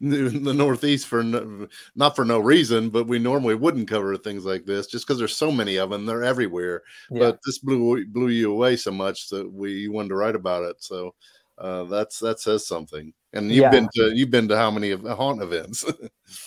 [0.01, 4.65] the Northeast for no, not for no reason, but we normally wouldn't cover things like
[4.65, 6.05] this just because there's so many of them.
[6.05, 6.83] They're everywhere.
[7.09, 7.19] Yeah.
[7.19, 10.81] But this blew blew you away so much that we wanted to write about it.
[10.83, 11.13] So
[11.57, 13.13] uh, that's that says something.
[13.33, 13.71] And you've yeah.
[13.71, 15.83] been to you've been to how many of haunt events?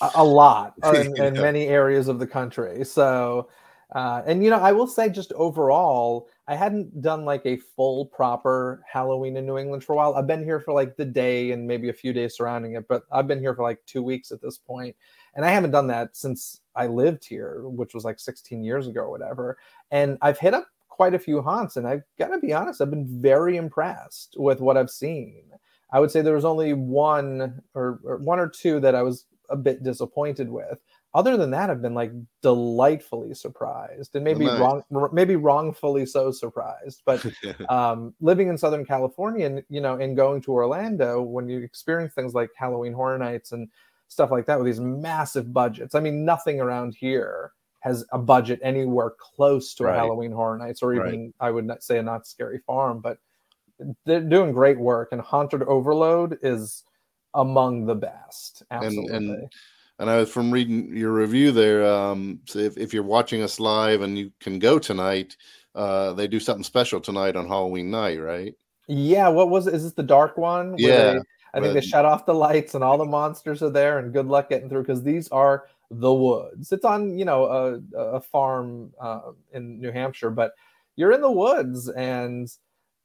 [0.01, 2.85] a, a, lot in, in many areas of the country.
[2.85, 3.49] So
[3.93, 8.05] uh, and you know, I will say just overall, I hadn't done like a full
[8.05, 10.15] proper Halloween in New England for a while.
[10.15, 13.03] I've been here for like the day and maybe a few days surrounding it, but
[13.11, 14.95] I've been here for like two weeks at this point,
[15.35, 19.01] and I haven't done that since I lived here, which was like 16 years ago
[19.01, 19.57] or whatever.
[19.91, 22.91] And I've hit up quite a few haunts, and I've got to be honest, I've
[22.91, 25.43] been very impressed with what I've seen.
[25.91, 29.25] I would say there was only one or, or one or two that I was
[29.49, 30.81] a bit disappointed with
[31.13, 34.59] other than that, I've been like delightfully surprised, and maybe nice.
[34.59, 37.01] wrong, maybe wrongfully so surprised.
[37.05, 37.25] But
[37.69, 42.13] um, living in Southern California, and you know, and going to Orlando, when you experience
[42.13, 43.69] things like Halloween Horror Nights and
[44.09, 48.59] stuff like that with these massive budgets, I mean, nothing around here has a budget
[48.63, 49.95] anywhere close to right.
[49.95, 51.33] a Halloween Horror Nights, or even right.
[51.39, 53.17] I would not say a Knott's Scary Farm, but
[54.05, 55.09] they're doing great work.
[55.11, 56.83] And Haunted Overload is
[57.33, 58.63] among the best.
[58.71, 59.15] Absolutely.
[59.15, 59.53] And, and
[59.99, 61.85] and I was from reading your review there.
[61.85, 65.35] Um, so if, if you're watching us live and you can go tonight,
[65.75, 68.53] uh, they do something special tonight on Halloween night, right?
[68.87, 69.27] Yeah.
[69.27, 69.73] What was it?
[69.73, 70.75] Is this the dark one?
[70.77, 71.13] Yeah.
[71.13, 71.19] They,
[71.53, 74.27] I think they shut off the lights and all the monsters are there, and good
[74.27, 76.71] luck getting through because these are the woods.
[76.71, 80.51] It's on you know a, a farm uh, in New Hampshire, but
[80.95, 82.47] you're in the woods and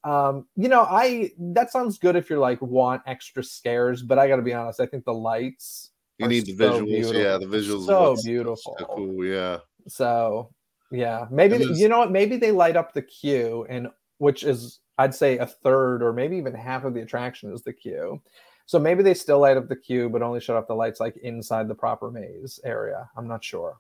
[0.05, 4.26] um, you know, I that sounds good if you're like want extra scares, but I
[4.26, 5.91] got to be honest, I think the lights
[6.22, 6.87] you need the visuals.
[6.87, 7.20] Beautiful.
[7.20, 7.87] Yeah, the visuals.
[7.87, 8.76] So beautiful.
[8.78, 9.24] So cool.
[9.24, 9.58] Yeah.
[9.88, 10.50] So
[10.90, 12.11] yeah, maybe you know what?
[12.11, 16.37] Maybe they light up the queue, and which is I'd say a third or maybe
[16.37, 18.20] even half of the attraction is the queue.
[18.66, 21.16] So maybe they still light up the queue, but only shut off the lights like
[21.18, 23.08] inside the proper maze area.
[23.16, 23.78] I'm not sure.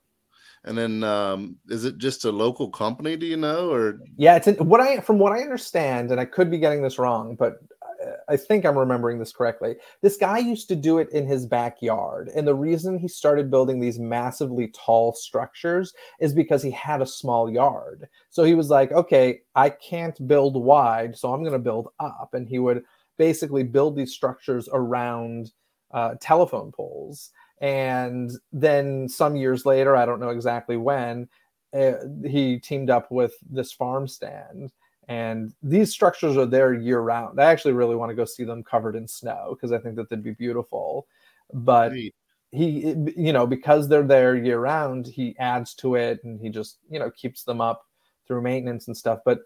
[0.64, 3.16] And then, um, is it just a local company?
[3.16, 6.50] Do you know, or yeah, it's what I from what I understand, and I could
[6.50, 7.54] be getting this wrong, but
[8.28, 9.76] I think I'm remembering this correctly.
[10.00, 12.30] This guy used to do it in his backyard.
[12.34, 17.06] And the reason he started building these massively tall structures is because he had a
[17.06, 18.08] small yard.
[18.30, 22.30] So he was like, okay, I can't build wide, so I'm going to build up.
[22.34, 22.84] And he would
[23.18, 25.52] basically build these structures around
[25.92, 27.30] uh, telephone poles.
[27.60, 31.28] And then some years later, I don't know exactly when,
[31.72, 31.92] uh,
[32.26, 34.72] he teamed up with this farm stand
[35.12, 37.38] and these structures are there year round.
[37.38, 40.08] I actually really want to go see them covered in snow because I think that
[40.08, 41.06] they'd be beautiful.
[41.52, 42.10] But he,
[42.50, 46.98] you know, because they're there year round, he adds to it and he just, you
[46.98, 47.86] know, keeps them up
[48.26, 49.18] through maintenance and stuff.
[49.22, 49.40] But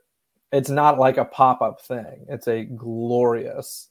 [0.53, 3.89] it's not like a pop up thing, it's a glorious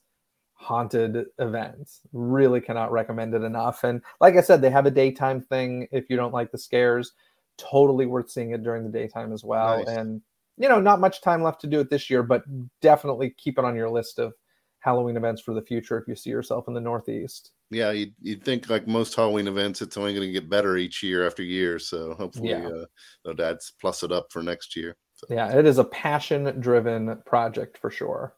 [0.54, 1.90] haunted event.
[2.14, 3.84] Really cannot recommend it enough.
[3.84, 7.12] And like I said, they have a daytime thing if you don't like the scares.
[7.58, 9.84] Totally worth seeing it during the daytime as well.
[9.84, 9.94] Nice.
[9.94, 10.22] And
[10.56, 12.42] you know, not much time left to do it this year, but
[12.80, 14.32] definitely keep it on your list of
[14.80, 17.52] Halloween events for the future if you see yourself in the Northeast.
[17.70, 21.02] Yeah, you'd, you'd think like most Halloween events, it's only going to get better each
[21.02, 21.78] year after year.
[21.78, 22.68] So hopefully, yeah.
[22.68, 22.84] uh,
[23.24, 24.96] no dad's plus it up for next year.
[25.14, 25.26] So.
[25.30, 28.34] Yeah, it is a passion driven project for sure.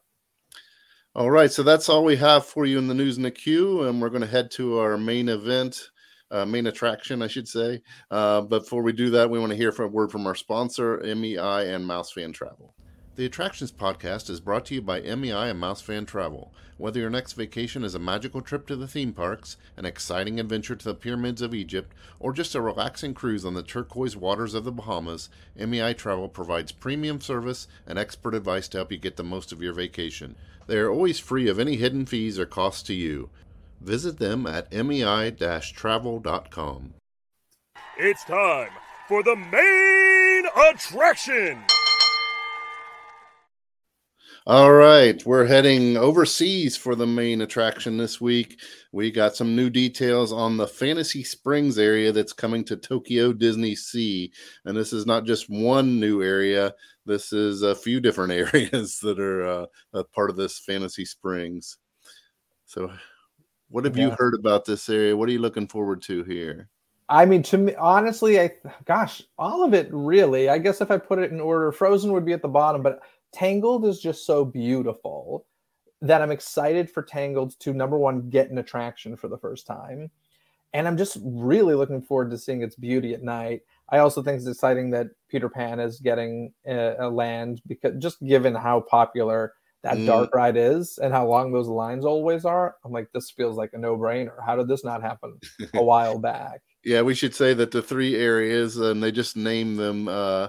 [1.15, 3.83] All right, so that's all we have for you in the news in the queue,
[3.83, 5.89] and we're going to head to our main event
[6.31, 7.81] uh, main attraction, I should say.
[8.11, 10.99] Uh, before we do that, we want to hear from a word from our sponsor,
[11.03, 12.73] MEI and Mouse Fan Travel.
[13.15, 16.53] The Attractions Podcast is brought to you by MEI and Mouse Fan Travel.
[16.77, 20.77] Whether your next vacation is a magical trip to the theme parks, an exciting adventure
[20.77, 24.63] to the pyramids of Egypt, or just a relaxing cruise on the turquoise waters of
[24.63, 29.23] the Bahamas, MEI Travel provides premium service and expert advice to help you get the
[29.25, 30.37] most of your vacation.
[30.67, 33.29] They are always free of any hidden fees or costs to you.
[33.81, 36.93] Visit them at mei-travel.com.
[37.97, 38.69] It's time
[39.07, 41.63] for the main attraction.
[44.47, 48.59] All right, we're heading overseas for the main attraction this week.
[48.91, 54.31] We got some new details on the Fantasy Springs area that's coming to Tokyo DisneySea.
[54.65, 56.73] And this is not just one new area,
[57.05, 61.77] this is a few different areas that are uh, a part of this Fantasy Springs.
[62.65, 62.91] So,
[63.69, 65.15] what have you heard about this area?
[65.15, 66.69] What are you looking forward to here?
[67.07, 68.51] I mean, to me, honestly, I
[68.85, 70.49] gosh, all of it really.
[70.49, 73.01] I guess if I put it in order, Frozen would be at the bottom, but
[73.31, 75.45] Tangled is just so beautiful
[76.01, 80.11] that I'm excited for Tangled to number one get an attraction for the first time,
[80.73, 83.61] and I'm just really looking forward to seeing its beauty at night.
[83.89, 88.23] I also think it's exciting that Peter Pan is getting a, a land because just
[88.23, 90.05] given how popular that Mm.
[90.05, 93.71] dark ride is and how long those lines always are, I'm like, this feels like
[93.73, 94.35] a no brainer.
[94.45, 95.37] How did this not happen
[95.73, 96.61] a while back?
[96.83, 100.47] Yeah, we should say that the three areas, and they just name them, uh,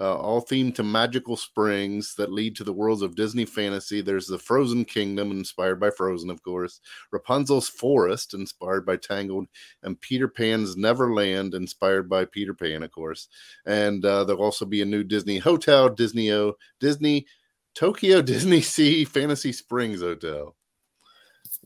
[0.00, 4.00] uh, all themed to magical springs that lead to the worlds of Disney fantasy.
[4.00, 6.80] There's the Frozen Kingdom, inspired by Frozen, of course,
[7.12, 9.46] Rapunzel's Forest, inspired by Tangled,
[9.82, 13.28] and Peter Pan's Neverland, inspired by Peter Pan, of course.
[13.66, 17.26] And uh, there'll also be a new Disney hotel, Disney O, Disney
[17.74, 20.54] Tokyo DisneySea Fantasy Springs Hotel.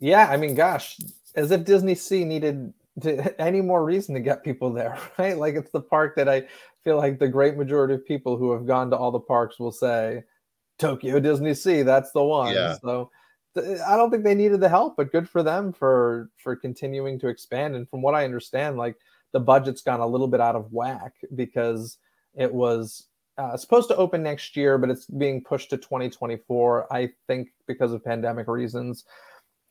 [0.01, 0.99] Yeah, I mean, gosh,
[1.35, 5.37] as if DisneySea needed to, any more reason to get people there, right?
[5.37, 6.47] Like it's the park that I
[6.83, 9.73] feel like the great majority of people who have gone to all the parks will
[9.73, 10.25] say,
[10.79, 12.53] Tokyo DisneySea, that's the one.
[12.53, 12.77] Yeah.
[12.83, 13.11] So
[13.55, 17.19] th- I don't think they needed the help, but good for them for for continuing
[17.21, 17.77] to expand.
[17.77, 18.97] And from what I understand, like
[19.33, 21.99] the budget's gone a little bit out of whack because
[22.35, 23.07] it was
[23.39, 26.93] uh, supposed to open next year, but it's being pushed to 2024.
[26.93, 29.05] I think because of pandemic reasons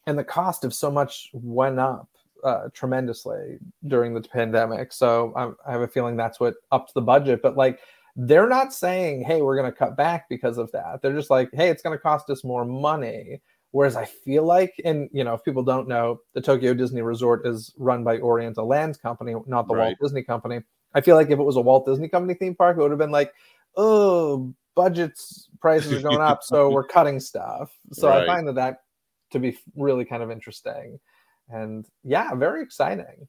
[0.08, 2.10] and the cost of so much went up
[2.43, 4.91] uh, tremendously during the pandemic.
[4.91, 7.41] So I, I have a feeling that's what upped the budget.
[7.41, 7.80] But like,
[8.15, 11.49] they're not saying, "Hey, we're going to cut back because of that." They're just like,
[11.54, 15.34] "Hey, it's going to cost us more money." Whereas I feel like, and you know,
[15.34, 19.67] if people don't know, the Tokyo Disney Resort is run by Oriental Land Company, not
[19.67, 19.86] the Right.
[19.86, 20.62] Walt Disney Company.
[20.93, 22.99] I feel like if it was a Walt Disney Company theme park, it would have
[22.99, 23.34] been like,
[23.75, 28.23] "Oh, budgets prices are going up, so we're cutting stuff." So Right.
[28.23, 28.82] I find that that
[29.32, 30.99] to be really kind of interesting,
[31.49, 33.27] and yeah, very exciting.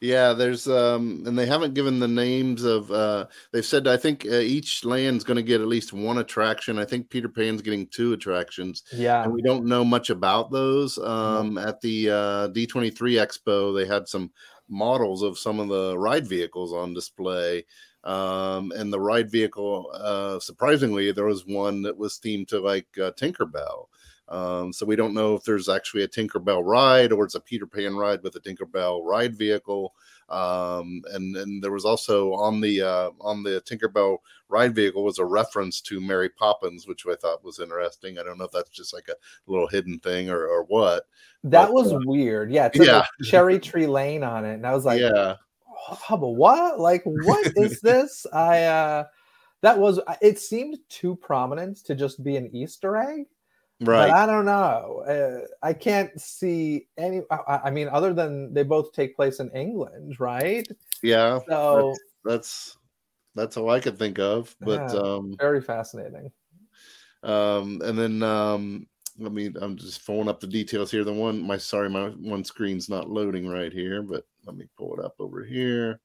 [0.00, 4.26] Yeah, there's um and they haven't given the names of uh they've said I think
[4.26, 6.78] uh, each land's going to get at least one attraction.
[6.78, 10.98] I think Peter Pan's getting two attractions Yeah, and we don't know much about those.
[10.98, 14.30] Um at the uh D23 Expo they had some
[14.68, 17.64] models of some of the ride vehicles on display.
[18.04, 22.86] Um and the ride vehicle uh surprisingly there was one that was themed to like
[22.98, 23.86] uh, Tinkerbell.
[24.28, 27.66] Um, so we don't know if there's actually a Tinkerbell ride or it's a Peter
[27.66, 29.94] Pan ride with a Tinkerbell ride vehicle.
[30.28, 35.18] Um, and and there was also on the uh, on the Tinkerbell ride vehicle was
[35.18, 38.18] a reference to Mary Poppins, which I thought was interesting.
[38.18, 39.14] I don't know if that's just like a
[39.46, 41.04] little hidden thing or or what.
[41.44, 42.52] that but, was uh, weird.
[42.52, 43.06] Yeah, yeah.
[43.24, 45.36] Cherry Tree Lane on it, and I was like, yeah,
[46.10, 46.78] "Oh, what?
[46.78, 49.04] Like, what is this?" I uh,
[49.62, 49.98] that was.
[50.20, 53.24] It seemed too prominent to just be an Easter egg.
[53.80, 54.10] But right.
[54.10, 55.04] I don't know.
[55.06, 57.22] Uh, I can't see any.
[57.30, 60.66] I, I mean, other than they both take place in England, right?
[61.02, 62.76] yeah, So that's
[63.34, 64.54] that's all I could think of.
[64.60, 64.98] But Yeah.
[64.98, 66.32] um, very fascinating.
[67.22, 68.86] um and then um
[69.18, 72.44] let me i'm just pulling up the details here the one my sorry my one
[72.44, 76.00] screen's not loading right here but let me pull it up over here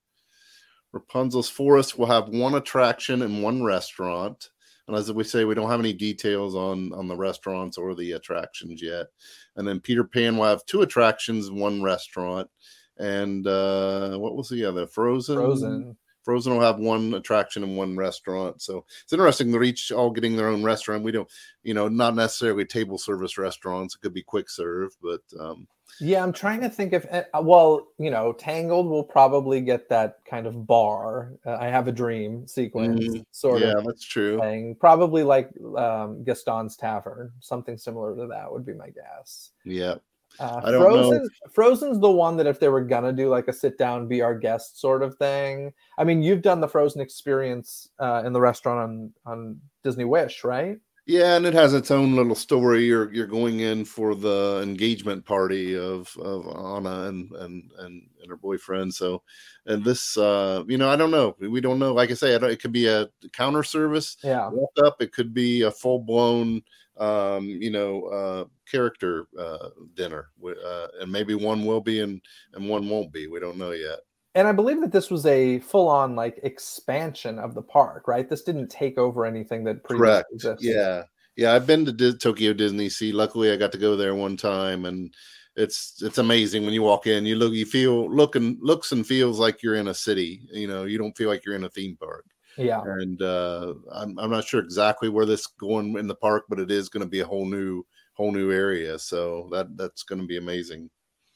[0.92, 4.50] rapunzel's forest will have one attraction and one restaurant
[4.88, 8.14] and as we say we don't have any details on on the restaurants or the
[8.14, 9.08] attractions yet
[9.56, 12.50] and then peter pan will have two attractions one restaurant
[12.98, 15.98] and uh what was the other frozen Frozen.
[16.24, 18.62] Frozen will have one attraction and one restaurant.
[18.62, 19.52] So it's interesting.
[19.52, 21.04] They're each all getting their own restaurant.
[21.04, 21.30] We don't,
[21.64, 23.96] you know, not necessarily table service restaurants.
[23.96, 25.68] It could be quick serve, but um,
[26.00, 30.20] Yeah, I'm trying to think if uh, well, you know, Tangled will probably get that
[30.26, 31.34] kind of bar.
[31.46, 33.26] Uh, I have a dream sequence, Mhm.
[33.32, 34.40] sort yeah, of that's true.
[34.40, 34.76] thing.
[34.76, 39.52] Probably like um, Gaston's Tavern, something similar to that would be my guess.
[39.66, 39.96] Yeah.
[40.40, 43.48] Uh, I don't know Frozen, Frozen's the one that if they were gonna do like
[43.48, 45.72] a sit down, be our guest sort of thing.
[46.00, 50.44] I mean, you've done the Frozen experience uh, in the restaurant on on Disney Wish,
[50.44, 50.80] right?
[51.06, 52.86] Yeah, and it has its own little story.
[52.86, 58.30] You're you're going in for the engagement party of of Anna and and and, and
[58.30, 58.94] her boyfriend.
[58.94, 59.22] So,
[59.66, 61.36] and this, uh, you know, I don't know.
[61.40, 61.94] We don't know.
[61.94, 64.16] Like I say, I don't, it could be a counter service.
[64.24, 64.50] Yeah.
[64.86, 65.02] Up.
[65.02, 66.62] It could be a full blown,
[66.98, 72.22] um, you know, uh, character uh, dinner, uh, and maybe one will be and
[72.54, 73.28] and one won't be.
[73.28, 74.00] We don't know yet.
[74.36, 78.28] And I believe that this was a full on like expansion of the park, right?
[78.28, 80.28] This didn't take over anything that previously Correct.
[80.34, 80.66] existed.
[80.68, 81.04] Yeah,
[81.36, 81.54] yeah.
[81.54, 83.14] I've been to Di- Tokyo DisneySea.
[83.14, 85.14] Luckily, I got to go there one time, and
[85.56, 87.28] it's it's amazing when you walk in.
[87.28, 90.42] You look, you feel, look and looks and feels like you're in a city.
[90.52, 92.26] You know, you don't feel like you're in a theme park.
[92.58, 92.82] Yeah.
[92.84, 96.72] And uh, I'm I'm not sure exactly where this going in the park, but it
[96.72, 98.98] is going to be a whole new whole new area.
[98.98, 100.90] So that that's going to be amazing.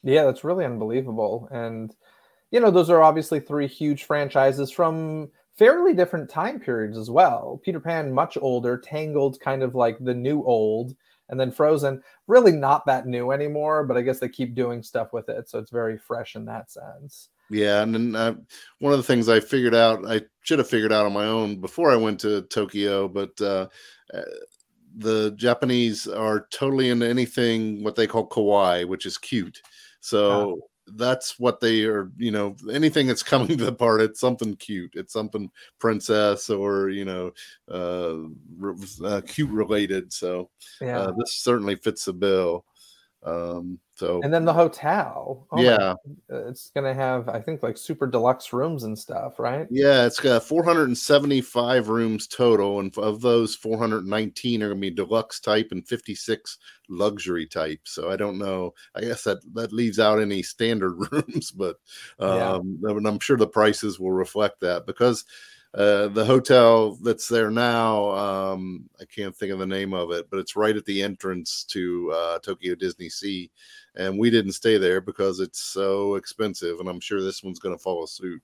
[0.03, 1.47] Yeah, that's really unbelievable.
[1.51, 1.93] And
[2.51, 7.59] you know, those are obviously three huge franchises from fairly different time periods as well.
[7.63, 10.95] Peter Pan much older, Tangled kind of like the new old,
[11.29, 15.13] and then Frozen really not that new anymore, but I guess they keep doing stuff
[15.13, 17.29] with it, so it's very fresh in that sense.
[17.49, 18.35] Yeah, and then uh,
[18.79, 21.59] one of the things I figured out, I should have figured out on my own
[21.59, 23.67] before I went to Tokyo, but uh,
[24.13, 24.21] uh,
[24.97, 29.61] the Japanese are totally into anything what they call kawaii, which is cute.
[30.01, 30.59] So
[30.95, 32.11] that's what they are.
[32.17, 34.93] You know, anything that's coming to the part, it's something cute.
[34.95, 37.31] It's something princess or you know,
[37.71, 40.13] uh, uh cute related.
[40.13, 40.49] So
[40.81, 40.99] Yeah.
[40.99, 42.65] uh, this certainly fits the bill.
[43.27, 45.47] Um, so and then the hotel.
[45.51, 45.93] Oh my- yeah.
[46.29, 49.67] it's gonna have, I think, like super deluxe rooms and stuff, right?
[49.71, 55.39] Yeah, it's got 475 rooms total, and of those, 419 are going to be deluxe
[55.39, 56.57] type and 56
[56.89, 57.81] luxury type.
[57.85, 58.73] So I don't know.
[58.95, 61.77] I guess that that leaves out any standard rooms, but
[62.19, 62.53] Yeah.
[62.53, 65.25] um, and I'm sure the prices will reflect that because
[65.77, 70.27] uh, the hotel that's there now, um, I can't think of the name of it,
[70.29, 73.49] but it's right at the entrance to uh, Tokyo DisneySea,
[73.95, 77.77] and we didn't stay there because it's so expensive, and I'm sure this one's going
[77.77, 78.41] to follow suit.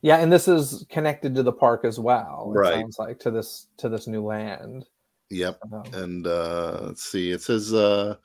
[0.00, 2.52] Yeah, and this is connected to the park as well.
[2.54, 2.74] It Right.
[2.74, 4.86] sounds like to this to this new land.
[5.30, 5.58] Yep.
[5.94, 8.16] And uh let's see it says uh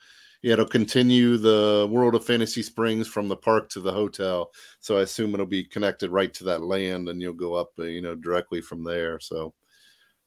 [0.42, 4.52] yeah it'll continue the world of fantasy springs from the park to the hotel.
[4.80, 7.84] So i assume it'll be connected right to that land and you'll go up uh,
[7.84, 9.20] you know directly from there.
[9.20, 9.54] So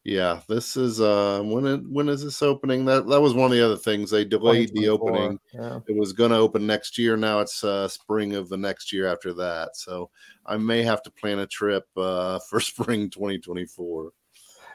[0.05, 2.85] yeah this is uh when it when is this opening?
[2.85, 4.11] That that was one of the other things.
[4.11, 5.39] They delayed the opening.
[5.55, 5.79] Yeah.
[5.89, 7.17] it was going to open next year.
[7.17, 9.77] Now it's uh spring of the next year after that.
[9.77, 10.11] So
[10.45, 14.13] i may have to plan a trip uh for spring 2024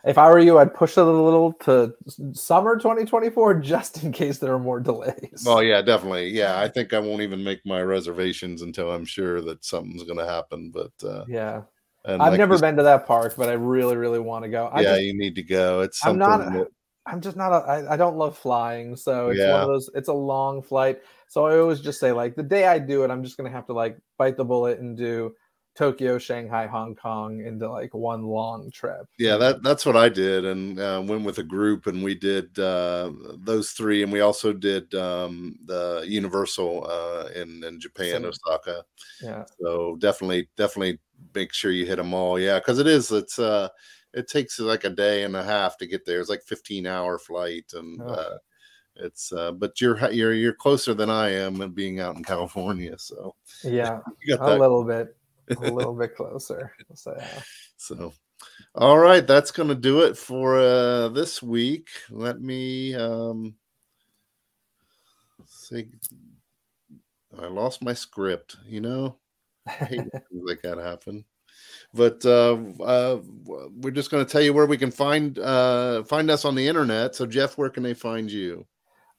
[0.06, 1.94] If I were you, I'd push it a little to
[2.34, 5.44] summer 2024 just in case there are more delays.
[5.48, 6.30] Oh yeah, definitely.
[6.30, 10.20] Yeah, I think I won't even make my reservations until I'm sure that something's going
[10.20, 10.72] to happen.
[10.72, 11.64] But uh, yeah.
[12.06, 14.44] and I've like never you s- been to that park, but I really, really want
[14.46, 14.68] to go.
[14.68, 15.82] I yeah, just, you need to go.
[15.82, 16.40] It's I'm not.
[16.52, 16.68] that-
[17.10, 17.54] I'm just not.
[17.54, 19.90] A, I, I don't love flying, so it's one of those.
[19.96, 23.12] It's a long flight, so I always just say like the day I do it,
[23.12, 25.34] I'm just gonna have to like bite the bullet and do
[25.78, 29.06] Tokyo, Shanghai, Hong Kong into like one long trip.
[29.20, 32.58] yeah, that that's what I did, and uh, went with a group, and we did
[32.58, 38.26] uh, those three, and we also did um, the Universal uh, in in Japan, Same.
[38.26, 38.84] Osaka.
[39.22, 39.44] Yeah.
[39.62, 41.00] So definitely, definitely
[41.36, 42.40] make sure you hit them all.
[42.40, 43.12] Yeah, because it is.
[43.12, 43.70] It's uh,
[44.14, 46.20] it takes like a day and a half to get there.
[46.20, 48.06] It's like 15 hour flight, and Oh.
[48.08, 48.38] uh,
[48.96, 52.96] it's uh, but you're you're you're closer than I am, and being out in California,
[52.98, 54.00] so Yeah,
[54.40, 55.16] a little bit,
[55.50, 56.74] a little bit closer.
[56.94, 57.42] So yeah.
[57.78, 58.14] So,
[58.76, 61.90] all right, that's going to do it for uh, this week.
[62.10, 63.56] Let me um,
[65.46, 65.88] see.
[67.40, 68.58] I lost my script.
[68.66, 69.18] You know,
[69.68, 71.26] I hate things like that happen.
[71.94, 76.30] But uh, uh, we're just going to tell you where we can find uh, find
[76.30, 77.16] us on the internet.
[77.16, 78.66] So, Jeff, where can they find you?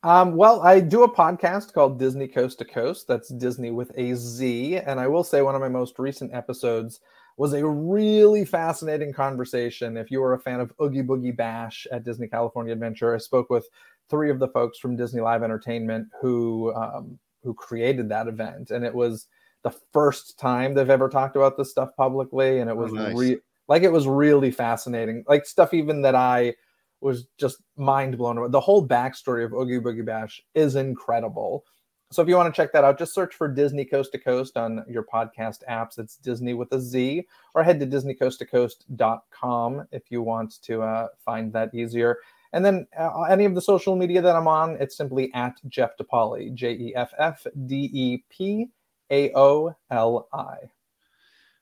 [0.03, 3.09] Um, well, I do a podcast called Disney Coast to Coast.
[3.09, 4.76] That's Disney with a Z.
[4.78, 7.01] And I will say one of my most recent episodes
[7.36, 9.96] was a really fascinating conversation.
[9.96, 13.51] If you are a fan of Oogie Boogie Bash at Disney California Adventure, I spoke
[13.51, 13.66] with
[14.09, 18.84] three of the folks from Disney Live Entertainment who um, who created that event, and
[18.84, 19.26] it was
[19.62, 23.16] the first time they've ever talked about this stuff publicly, and it was nice.
[23.16, 23.38] re-
[23.68, 26.55] like it was really fascinating, like stuff even that I
[27.01, 28.51] was just mind blown.
[28.51, 31.64] The whole backstory of Oogie Boogie Bash is incredible.
[32.11, 34.57] So if you want to check that out, just search for Disney Coast to Coast
[34.57, 35.99] on your podcast apps.
[35.99, 41.53] It's Disney with a Z, or head to DisneyCoastToCoast.com if you want to uh, find
[41.53, 42.16] that easier.
[42.55, 45.99] And then uh, any of the social media that I'm on, it's simply at Jeff
[45.99, 48.68] DePaoli, J E F F D E P
[49.11, 50.57] A O L I.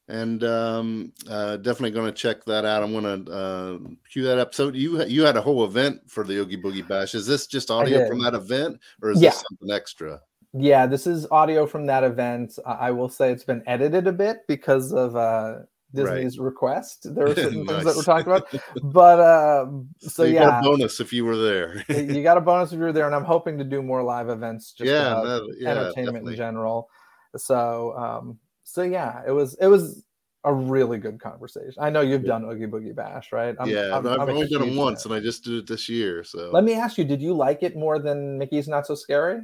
[0.08, 2.82] and um, uh, definitely going to check that out.
[2.82, 3.78] I'm going to uh,
[4.10, 4.54] cue that up.
[4.54, 7.14] So you you had a whole event for the Oogie Boogie Bash.
[7.14, 9.30] Is this just audio from that event, or is Yeah.
[9.30, 10.20] this something extra?
[10.52, 12.58] Yeah, this is audio from that event.
[12.64, 15.56] I will say it's been edited a bit because of uh,
[15.92, 17.14] Disney's request.
[17.14, 18.46] There were certain things that we're talking about,
[18.84, 19.66] but uh,
[19.98, 21.84] so you yeah, got a bonus if you were there.
[21.88, 24.28] you got a bonus if you were there, and I'm hoping to do more live
[24.30, 24.72] events.
[24.72, 26.32] Just yeah, about that- yeah, entertainment definitely.
[26.34, 26.88] in general.
[27.36, 28.38] So, um,
[28.76, 30.04] so yeah, it was it was
[30.44, 31.74] a really good conversation.
[31.78, 33.56] I know you've done Oogie Boogie Bash, right?
[33.58, 35.12] I'm- yeah, I'm- I've I'm only done them once, fan.
[35.12, 36.22] and I just did it this year.
[36.22, 39.40] So Let me ask you, did you like it more than Mickey's Not So Scary?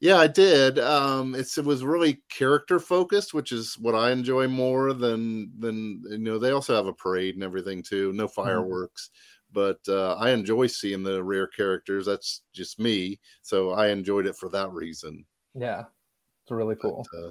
[0.00, 0.78] Yeah, I did.
[0.78, 6.02] Um, it's it was really character focused, which is what I enjoy more than than
[6.10, 6.38] you know.
[6.38, 8.12] They also have a parade and everything too.
[8.12, 8.34] No Mm-hmm.
[8.34, 9.10] fireworks,
[9.52, 12.04] but uh, I enjoy seeing the rare characters.
[12.06, 15.24] That's just me, so I enjoyed it for that reason.
[15.54, 15.84] Yeah,
[16.44, 17.06] it's really cool.
[17.12, 17.30] But, uh,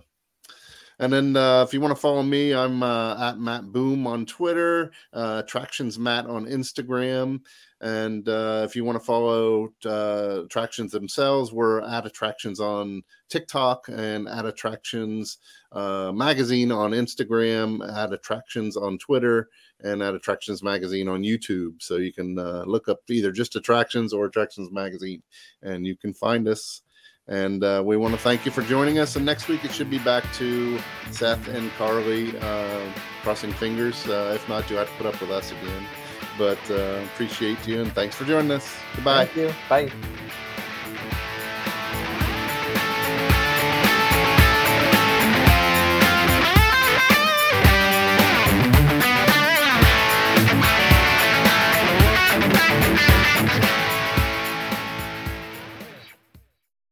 [0.99, 4.25] and then uh, if you want to follow me, I'm uh, at Matt Boom on
[4.25, 7.41] Twitter, uh, Attractions Matt on Instagram.
[7.81, 13.89] And uh, if you want to follow uh, Attractions themselves, we're at Attractions on TikTok
[13.89, 15.39] and at Attractions
[15.73, 19.49] uh, Magazine on Instagram, at Attractions on Twitter,
[19.81, 21.81] and at Attractions Magazine on YouTube.
[21.81, 25.21] So you can uh, look up either just Attractions or Attractions Magazine,
[25.61, 26.83] and you can find us.
[27.27, 29.15] And uh, we want to thank you for joining us.
[29.15, 30.77] And next week it should be back to
[31.11, 32.85] Seth and Carly uh,
[33.21, 34.07] crossing fingers.
[34.07, 35.85] Uh, if not, you'll have to put up with us again.
[36.37, 38.75] But uh, appreciate you and thanks for joining us.
[38.95, 39.25] Goodbye.
[39.25, 39.53] Thank you.
[39.69, 39.91] Bye.